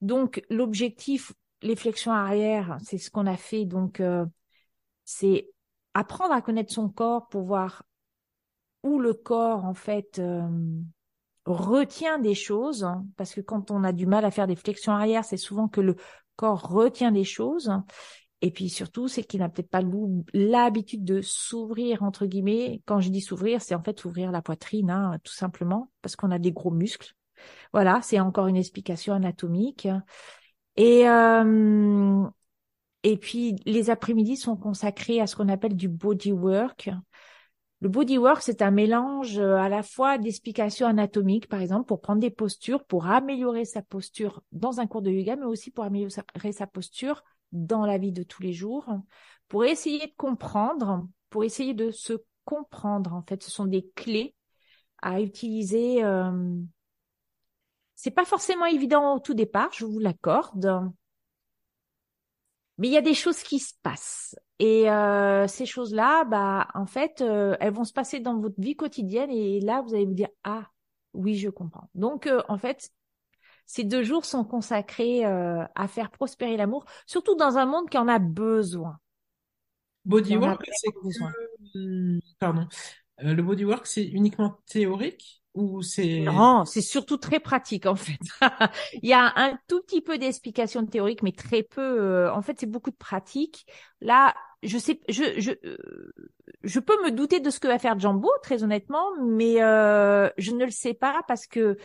Donc 0.00 0.42
l'objectif, 0.50 1.32
les 1.62 1.76
flexions 1.76 2.10
arrière, 2.10 2.76
c'est 2.82 2.98
ce 2.98 3.08
qu'on 3.08 3.28
a 3.28 3.36
fait. 3.36 3.66
Donc 3.66 4.00
euh, 4.00 4.26
c'est 5.04 5.48
apprendre 5.94 6.34
à 6.34 6.42
connaître 6.42 6.72
son 6.72 6.88
corps 6.88 7.28
pour 7.28 7.42
voir 7.42 7.84
où 8.82 8.98
le 8.98 9.14
corps 9.14 9.64
en 9.64 9.74
fait 9.74 10.18
euh, 10.18 10.42
retient 11.44 12.18
des 12.18 12.34
choses. 12.34 12.82
Hein, 12.82 13.06
parce 13.16 13.32
que 13.32 13.40
quand 13.40 13.70
on 13.70 13.84
a 13.84 13.92
du 13.92 14.06
mal 14.06 14.24
à 14.24 14.32
faire 14.32 14.48
des 14.48 14.56
flexions 14.56 14.92
arrière, 14.92 15.24
c'est 15.24 15.36
souvent 15.36 15.68
que 15.68 15.80
le 15.80 15.94
corps 16.34 16.68
retient 16.68 17.12
des 17.12 17.22
choses. 17.22 17.70
Et 18.42 18.50
puis 18.50 18.68
surtout, 18.68 19.08
c'est 19.08 19.22
qu'il 19.22 19.40
n'a 19.40 19.48
peut-être 19.48 19.70
pas 19.70 19.82
l'habitude 20.34 21.04
de 21.04 21.22
s'ouvrir, 21.22 22.02
entre 22.02 22.26
guillemets. 22.26 22.82
Quand 22.84 23.00
je 23.00 23.08
dis 23.08 23.22
s'ouvrir, 23.22 23.62
c'est 23.62 23.74
en 23.74 23.82
fait 23.82 23.98
s'ouvrir 23.98 24.30
la 24.30 24.42
poitrine, 24.42 24.90
hein, 24.90 25.18
tout 25.24 25.32
simplement, 25.32 25.90
parce 26.02 26.16
qu'on 26.16 26.30
a 26.30 26.38
des 26.38 26.52
gros 26.52 26.70
muscles. 26.70 27.14
Voilà, 27.72 28.00
c'est 28.02 28.20
encore 28.20 28.46
une 28.46 28.56
explication 28.56 29.14
anatomique. 29.14 29.88
Et, 30.76 31.08
euh, 31.08 32.24
et 33.02 33.16
puis, 33.16 33.56
les 33.64 33.88
après-midi 33.88 34.36
sont 34.36 34.56
consacrés 34.56 35.20
à 35.20 35.26
ce 35.26 35.34
qu'on 35.36 35.48
appelle 35.48 35.74
du 35.74 35.88
body 35.88 36.32
work. 36.32 36.90
Le 37.80 37.88
body 37.88 38.18
work, 38.18 38.42
c'est 38.42 38.62
un 38.62 38.70
mélange 38.70 39.38
euh, 39.38 39.56
à 39.56 39.68
la 39.68 39.82
fois 39.82 40.18
d'explications 40.18 40.86
anatomiques, 40.86 41.48
par 41.48 41.60
exemple, 41.60 41.86
pour 41.86 42.00
prendre 42.00 42.20
des 42.20 42.30
postures, 42.30 42.84
pour 42.84 43.06
améliorer 43.06 43.64
sa 43.64 43.80
posture 43.80 44.42
dans 44.52 44.80
un 44.80 44.86
cours 44.86 45.02
de 45.02 45.10
yoga, 45.10 45.36
mais 45.36 45.46
aussi 45.46 45.70
pour 45.70 45.84
améliorer 45.84 46.52
sa 46.52 46.66
posture 46.66 47.22
dans 47.52 47.86
la 47.86 47.98
vie 47.98 48.12
de 48.12 48.22
tous 48.22 48.42
les 48.42 48.52
jours, 48.52 48.86
pour 49.48 49.64
essayer 49.64 50.06
de 50.06 50.14
comprendre, 50.16 51.06
pour 51.30 51.44
essayer 51.44 51.74
de 51.74 51.90
se 51.90 52.14
comprendre. 52.44 53.14
En 53.14 53.22
fait, 53.22 53.42
ce 53.42 53.50
sont 53.50 53.66
des 53.66 53.88
clés 53.94 54.34
à 55.02 55.20
utiliser. 55.20 56.04
Euh... 56.04 56.58
C'est 57.94 58.10
pas 58.10 58.24
forcément 58.24 58.66
évident 58.66 59.16
au 59.16 59.20
tout 59.20 59.34
départ, 59.34 59.70
je 59.72 59.84
vous 59.84 59.98
l'accorde, 59.98 60.92
mais 62.78 62.88
il 62.88 62.92
y 62.92 62.96
a 62.96 63.02
des 63.02 63.14
choses 63.14 63.42
qui 63.42 63.58
se 63.58 63.72
passent. 63.82 64.36
Et 64.58 64.90
euh, 64.90 65.46
ces 65.46 65.66
choses-là, 65.66 66.24
bah, 66.24 66.68
en 66.74 66.86
fait, 66.86 67.20
euh, 67.20 67.56
elles 67.60 67.72
vont 67.72 67.84
se 67.84 67.92
passer 67.92 68.20
dans 68.20 68.38
votre 68.38 68.60
vie 68.60 68.76
quotidienne 68.76 69.30
et 69.30 69.60
là, 69.60 69.82
vous 69.82 69.94
allez 69.94 70.06
vous 70.06 70.14
dire 70.14 70.28
ah 70.44 70.66
oui, 71.14 71.36
je 71.36 71.48
comprends. 71.48 71.88
Donc, 71.94 72.26
euh, 72.26 72.42
en 72.48 72.58
fait, 72.58 72.90
ces 73.66 73.82
deux 73.84 74.04
jours 74.04 74.24
sont 74.24 74.44
consacrés 74.44 75.26
euh, 75.26 75.64
à 75.74 75.88
faire 75.88 76.10
prospérer 76.10 76.56
l'amour, 76.56 76.84
surtout 77.06 77.34
dans 77.34 77.58
un 77.58 77.66
monde 77.66 77.90
qui 77.90 77.98
en 77.98 78.08
a 78.08 78.18
besoin. 78.18 78.98
Bodywork, 80.04 80.64
c'est 80.72 80.92
que... 80.92 82.20
pardon. 82.38 82.68
Euh, 83.24 83.34
le 83.34 83.42
bodywork, 83.42 83.86
c'est 83.86 84.04
uniquement 84.04 84.60
théorique 84.66 85.42
ou 85.54 85.82
c'est 85.82 86.20
Non, 86.20 86.64
c'est 86.64 86.82
surtout 86.82 87.16
très 87.16 87.40
pratique 87.40 87.86
en 87.86 87.96
fait. 87.96 88.18
Il 89.02 89.08
y 89.08 89.14
a 89.14 89.32
un 89.36 89.58
tout 89.68 89.80
petit 89.82 90.00
peu 90.00 90.16
d'explication 90.16 90.86
théorique, 90.86 91.22
mais 91.22 91.32
très 91.32 91.62
peu. 91.64 91.80
Euh, 91.80 92.32
en 92.32 92.42
fait, 92.42 92.60
c'est 92.60 92.70
beaucoup 92.70 92.90
de 92.90 92.96
pratique. 92.96 93.66
Là, 94.00 94.34
je 94.62 94.78
sais, 94.78 95.00
je 95.08 95.40
je 95.40 95.52
je 96.62 96.78
peux 96.78 97.02
me 97.04 97.10
douter 97.10 97.40
de 97.40 97.50
ce 97.50 97.58
que 97.58 97.68
va 97.68 97.78
faire 97.78 97.98
Jumbo, 97.98 98.30
très 98.42 98.62
honnêtement, 98.62 99.06
mais 99.20 99.56
je 99.56 100.50
ne 100.52 100.64
le 100.64 100.70
sais 100.70 100.94
pas 100.94 101.22
parce 101.26 101.46
que 101.48 101.78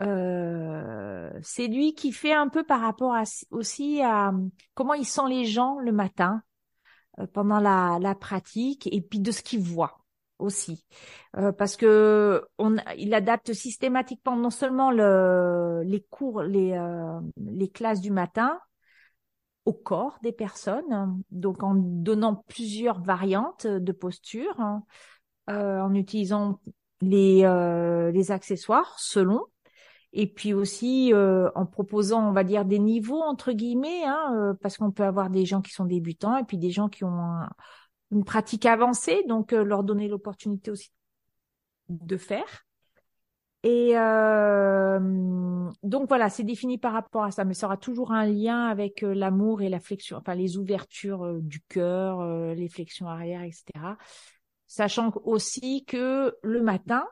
euh, 0.00 1.30
c'est 1.42 1.66
lui 1.66 1.94
qui 1.94 2.12
fait 2.12 2.32
un 2.32 2.48
peu 2.48 2.62
par 2.64 2.80
rapport 2.80 3.16
aussi 3.50 4.00
à 4.02 4.32
comment 4.74 4.94
il 4.94 5.04
sent 5.04 5.28
les 5.28 5.44
gens 5.44 5.78
le 5.80 5.90
matin 5.90 6.42
euh, 7.18 7.26
pendant 7.26 7.58
la, 7.58 7.98
la, 8.00 8.14
pratique 8.14 8.88
et 8.92 9.00
puis 9.00 9.18
de 9.18 9.32
ce 9.32 9.42
qu'il 9.42 9.60
voit 9.60 9.98
aussi. 10.38 10.86
Euh, 11.36 11.50
parce 11.50 11.76
que 11.76 12.46
on 12.58 12.76
il 12.96 13.12
adapte 13.12 13.52
systématiquement 13.52 14.36
non 14.36 14.50
seulement 14.50 14.92
le, 14.92 15.82
les 15.84 16.02
cours 16.02 16.42
les 16.42 16.80
les 17.36 17.68
classes 17.68 18.00
du 18.00 18.12
matin 18.12 18.60
au 19.64 19.72
corps 19.72 20.18
des 20.22 20.32
personnes 20.32 21.20
donc 21.32 21.64
en 21.64 21.74
donnant 21.74 22.36
plusieurs 22.36 23.00
variantes 23.00 23.66
de 23.66 23.92
posture 23.92 24.60
hein, 24.60 24.84
en 25.48 25.92
utilisant 25.92 26.60
les 27.00 27.42
les 28.12 28.30
accessoires 28.30 28.96
selon 29.00 29.42
et 30.18 30.26
puis 30.26 30.52
aussi 30.52 31.12
euh, 31.14 31.48
en 31.54 31.64
proposant, 31.64 32.28
on 32.28 32.32
va 32.32 32.42
dire, 32.42 32.64
des 32.64 32.80
niveaux 32.80 33.22
entre 33.22 33.52
guillemets, 33.52 34.02
hein, 34.04 34.34
euh, 34.36 34.52
parce 34.60 34.76
qu'on 34.76 34.90
peut 34.90 35.04
avoir 35.04 35.30
des 35.30 35.46
gens 35.46 35.62
qui 35.62 35.70
sont 35.70 35.84
débutants 35.84 36.36
et 36.36 36.42
puis 36.42 36.58
des 36.58 36.72
gens 36.72 36.88
qui 36.88 37.04
ont 37.04 37.38
une 38.10 38.24
pratique 38.24 38.66
avancée, 38.66 39.22
donc 39.28 39.52
euh, 39.52 39.62
leur 39.62 39.84
donner 39.84 40.08
l'opportunité 40.08 40.72
aussi 40.72 40.90
de 41.88 42.16
faire. 42.16 42.66
Et 43.62 43.92
donc 45.82 46.08
voilà, 46.08 46.30
c'est 46.30 46.42
défini 46.42 46.78
par 46.78 46.92
rapport 46.94 47.24
à 47.24 47.30
ça, 47.30 47.44
mais 47.44 47.54
ça 47.54 47.66
aura 47.66 47.76
toujours 47.76 48.12
un 48.12 48.24
lien 48.24 48.66
avec 48.66 49.02
l'amour 49.02 49.62
et 49.62 49.68
la 49.68 49.80
flexion, 49.80 50.16
enfin 50.16 50.34
les 50.34 50.58
ouvertures 50.58 51.34
du 51.40 51.60
cœur, 51.68 52.24
les 52.54 52.68
flexions 52.68 53.08
arrière, 53.08 53.42
etc. 53.42 53.64
Sachant 54.66 55.12
aussi 55.24 55.84
que 55.84 56.36
le 56.42 56.62
matin, 56.62 57.04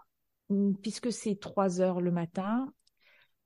puisque 0.83 1.13
c'est 1.13 1.39
trois 1.41 1.81
heures 1.81 2.01
le 2.01 2.13
matin, 2.13 2.73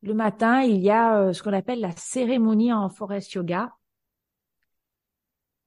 le 0.02 0.14
matin, 0.14 0.62
il 0.62 0.80
y 0.80 0.90
a 0.90 1.18
euh, 1.18 1.32
ce 1.32 1.42
qu'on 1.42 1.52
appelle 1.52 1.80
la 1.80 1.94
cérémonie 1.96 2.72
en 2.72 2.88
forest 2.88 3.32
yoga. 3.32 3.74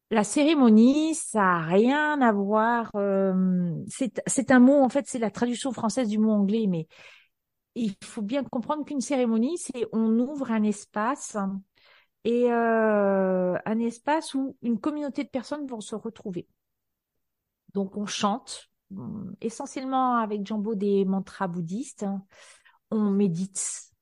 La 0.10 0.24
cérémonie, 0.24 1.16
ça 1.16 1.56
a 1.56 1.62
rien 1.62 2.22
à 2.22 2.32
voir. 2.32 2.92
Euh, 2.96 3.74
c'est 3.88 4.52
un 4.52 4.60
mot, 4.60 4.82
en 4.82 4.90
fait, 4.90 5.08
c'est 5.08 5.20
la 5.20 5.32
traduction 5.32 5.72
française 5.72 6.08
du 6.08 6.20
mot 6.20 6.32
anglais, 6.32 6.68
mais 6.68 6.88
il 7.76 7.96
faut 8.04 8.22
bien 8.22 8.44
comprendre 8.44 8.86
qu'une 8.86 9.02
cérémonie, 9.02 9.58
c'est 9.58 9.88
on 9.92 10.20
ouvre 10.20 10.52
un 10.52 10.64
espace 10.64 11.38
et 12.24 12.52
euh, 12.52 13.58
un 13.66 13.80
espace 13.80 14.36
où 14.36 14.56
une 14.62 14.80
communauté 14.80 15.24
de 15.24 15.30
personnes 15.30 15.66
vont 15.66 15.82
se 15.82 15.96
retrouver. 15.96 16.48
Donc 17.74 17.98
on 17.98 18.06
chante, 18.06 18.70
essentiellement 19.42 20.18
avec 20.18 20.46
Jambo 20.46 20.76
des 20.76 21.06
mantras 21.06 21.48
bouddhistes, 21.48 22.06
on 22.92 23.10
médite, 23.10 23.93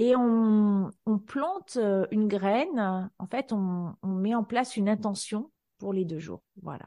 et 0.00 0.16
on, 0.16 0.90
plante 1.26 1.76
euh, 1.76 2.06
une 2.10 2.26
graine. 2.26 3.10
En 3.18 3.26
fait, 3.26 3.52
on, 3.52 3.94
met 4.02 4.34
en 4.34 4.44
place 4.44 4.78
une 4.78 4.88
intention 4.88 5.50
pour 5.78 5.92
les 5.92 6.06
deux 6.06 6.18
jours. 6.18 6.42
Voilà. 6.62 6.86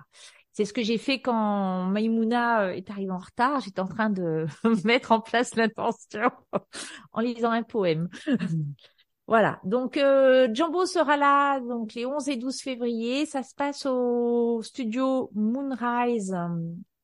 C'est 0.52 0.66
ce 0.66 0.74
que 0.74 0.82
j'ai 0.82 0.98
fait 0.98 1.22
quand 1.22 1.86
Maïmouna 1.86 2.64
euh, 2.64 2.72
est 2.72 2.90
arrivée 2.90 3.12
en 3.12 3.20
retard. 3.20 3.60
J'étais 3.60 3.82
en 3.82 3.88
train 3.88 4.10
de 4.10 4.48
mettre 4.84 5.12
en 5.12 5.22
place 5.22 5.56
l'intention 5.56 6.32
en 7.14 7.22
lisant 7.22 7.52
un 7.52 7.64
poème. 7.64 8.10
Voilà. 9.26 9.62
Donc 9.64 9.96
euh, 9.96 10.50
Jumbo 10.54 10.86
sera 10.86 11.16
là 11.16 11.62
donc 11.62 11.94
les 11.94 12.06
11 12.06 12.28
et 12.28 12.36
12 12.36 12.60
février. 12.60 13.26
Ça 13.26 13.42
se 13.42 13.56
passe 13.56 13.86
au 13.86 14.62
studio 14.64 15.32
Moonrise 15.34 16.36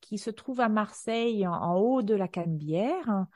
qui 0.02 0.18
se 0.18 0.28
trouve 0.28 0.60
à 0.60 0.68
Marseille 0.68 1.46
en, 1.46 1.76
haut 1.76 2.02
de 2.02 2.14
la 2.14 2.28
Canebière 2.28 3.26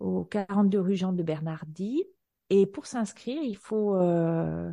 au 0.00 0.24
42 0.24 0.80
rue 0.80 0.96
Jean 0.96 1.12
de 1.12 1.22
Bernardi. 1.22 2.04
Et 2.50 2.66
pour 2.66 2.86
s'inscrire, 2.86 3.42
il 3.42 3.56
faut 3.56 3.96
euh, 3.96 4.70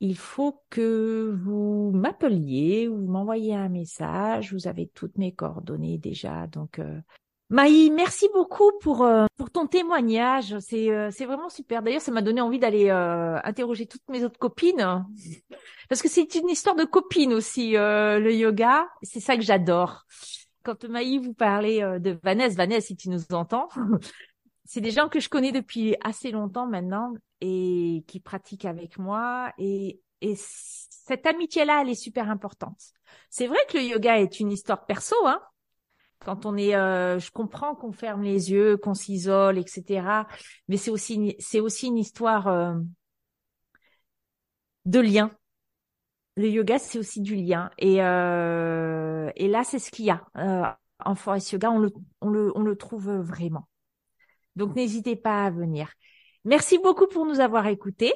il 0.00 0.16
faut 0.16 0.62
que 0.70 1.34
vous 1.42 1.90
m'appeliez 1.94 2.88
ou 2.88 2.96
vous 2.96 3.10
m'envoyiez 3.10 3.54
un 3.54 3.68
message. 3.68 4.52
Vous 4.52 4.68
avez 4.68 4.88
toutes 4.88 5.18
mes 5.18 5.34
coordonnées 5.34 5.98
déjà. 5.98 6.46
Donc 6.46 6.78
euh... 6.78 7.00
Maï, 7.48 7.90
merci 7.90 8.28
beaucoup 8.34 8.72
pour 8.80 9.04
euh, 9.04 9.26
pour 9.36 9.50
ton 9.50 9.68
témoignage. 9.68 10.58
C'est 10.58 10.90
euh, 10.90 11.10
c'est 11.12 11.26
vraiment 11.26 11.48
super. 11.48 11.80
D'ailleurs, 11.80 12.00
ça 12.00 12.10
m'a 12.10 12.22
donné 12.22 12.40
envie 12.40 12.58
d'aller 12.58 12.90
euh, 12.90 13.38
interroger 13.44 13.86
toutes 13.86 14.06
mes 14.08 14.24
autres 14.24 14.38
copines 14.38 15.06
parce 15.88 16.02
que 16.02 16.08
c'est 16.08 16.34
une 16.34 16.48
histoire 16.48 16.74
de 16.74 16.84
copines 16.84 17.32
aussi 17.32 17.72
le 17.72 18.30
yoga. 18.32 18.88
C'est 19.02 19.20
ça 19.20 19.36
que 19.36 19.42
j'adore. 19.42 20.06
Quand 20.64 20.84
Maï 20.86 21.18
vous 21.18 21.34
parlez 21.34 21.80
de 22.00 22.18
Vanessa, 22.24 22.56
Vanessa, 22.56 22.88
si 22.88 22.96
tu 22.96 23.08
nous 23.08 23.22
entends, 23.30 23.68
c'est 24.66 24.80
des 24.80 24.90
gens 24.90 25.08
que 25.08 25.20
je 25.20 25.28
connais 25.28 25.52
depuis 25.52 25.96
assez 26.02 26.30
longtemps 26.30 26.66
maintenant 26.66 27.14
et 27.40 28.04
qui 28.06 28.20
pratiquent 28.20 28.64
avec 28.64 28.98
moi 28.98 29.52
et, 29.58 30.00
et 30.20 30.34
cette 30.36 31.26
amitié-là, 31.26 31.82
elle 31.82 31.90
est 31.90 31.94
super 31.94 32.30
importante. 32.30 32.80
C'est 33.30 33.46
vrai 33.46 33.58
que 33.68 33.76
le 33.78 33.84
yoga 33.84 34.18
est 34.18 34.40
une 34.40 34.50
histoire 34.50 34.86
perso, 34.86 35.16
hein. 35.26 35.40
Quand 36.20 36.46
on 36.46 36.56
est, 36.56 36.74
euh, 36.74 37.18
je 37.18 37.30
comprends 37.30 37.74
qu'on 37.74 37.92
ferme 37.92 38.22
les 38.22 38.50
yeux, 38.50 38.76
qu'on 38.78 38.94
s'isole, 38.94 39.58
etc. 39.58 40.26
Mais 40.66 40.76
c'est 40.76 40.90
aussi, 40.90 41.36
c'est 41.38 41.60
aussi 41.60 41.86
une 41.88 41.98
histoire 41.98 42.48
euh, 42.48 42.74
de 44.86 45.00
lien. 45.00 45.30
Le 46.36 46.48
yoga, 46.48 46.78
c'est 46.78 46.98
aussi 46.98 47.20
du 47.20 47.36
lien. 47.36 47.70
Et, 47.78 48.02
euh, 48.02 49.30
et 49.36 49.48
là, 49.48 49.64
c'est 49.64 49.78
ce 49.78 49.90
qu'il 49.90 50.06
y 50.06 50.10
a. 50.10 50.24
en 51.04 51.14
forest 51.14 51.52
yoga, 51.52 51.70
on 51.70 51.78
le, 51.78 51.92
on 52.20 52.30
le, 52.30 52.52
on 52.56 52.62
le 52.62 52.76
trouve 52.76 53.10
vraiment. 53.10 53.68
Donc 54.56 54.74
n'hésitez 54.74 55.16
pas 55.16 55.44
à 55.44 55.50
venir. 55.50 55.92
Merci 56.44 56.78
beaucoup 56.78 57.06
pour 57.06 57.26
nous 57.26 57.40
avoir 57.40 57.66
écoutés. 57.66 58.12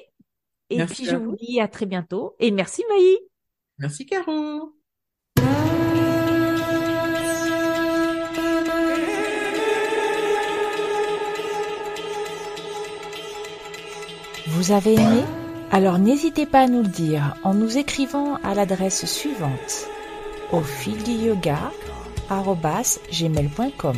Et 0.70 0.85
puis 0.85 1.05
je 1.05 1.16
vous 1.16 1.37
dis 1.37 1.61
à 1.61 1.68
très 1.68 1.87
bientôt. 1.87 2.37
Et 2.38 2.50
merci 2.50 2.83
Maï. 2.88 3.18
Merci 3.79 4.07
Caro. 4.07 4.74
Vous 14.46 14.72
avez 14.72 14.94
aimé? 14.94 15.22
Alors 15.70 15.98
n'hésitez 15.98 16.46
pas 16.46 16.61
à 16.61 16.66
nous 16.66 16.83
le 16.83 16.88
dire 16.88 17.37
en 17.44 17.55
nous 17.55 17.79
écrivant 17.79 18.35
à 18.42 18.55
l'adresse 18.55 19.07
suivante 19.07 19.88
au 20.53 20.61
fil 20.61 21.03
du 21.03 21.12
yoga 21.12 21.72
gmail.com. 22.29 23.96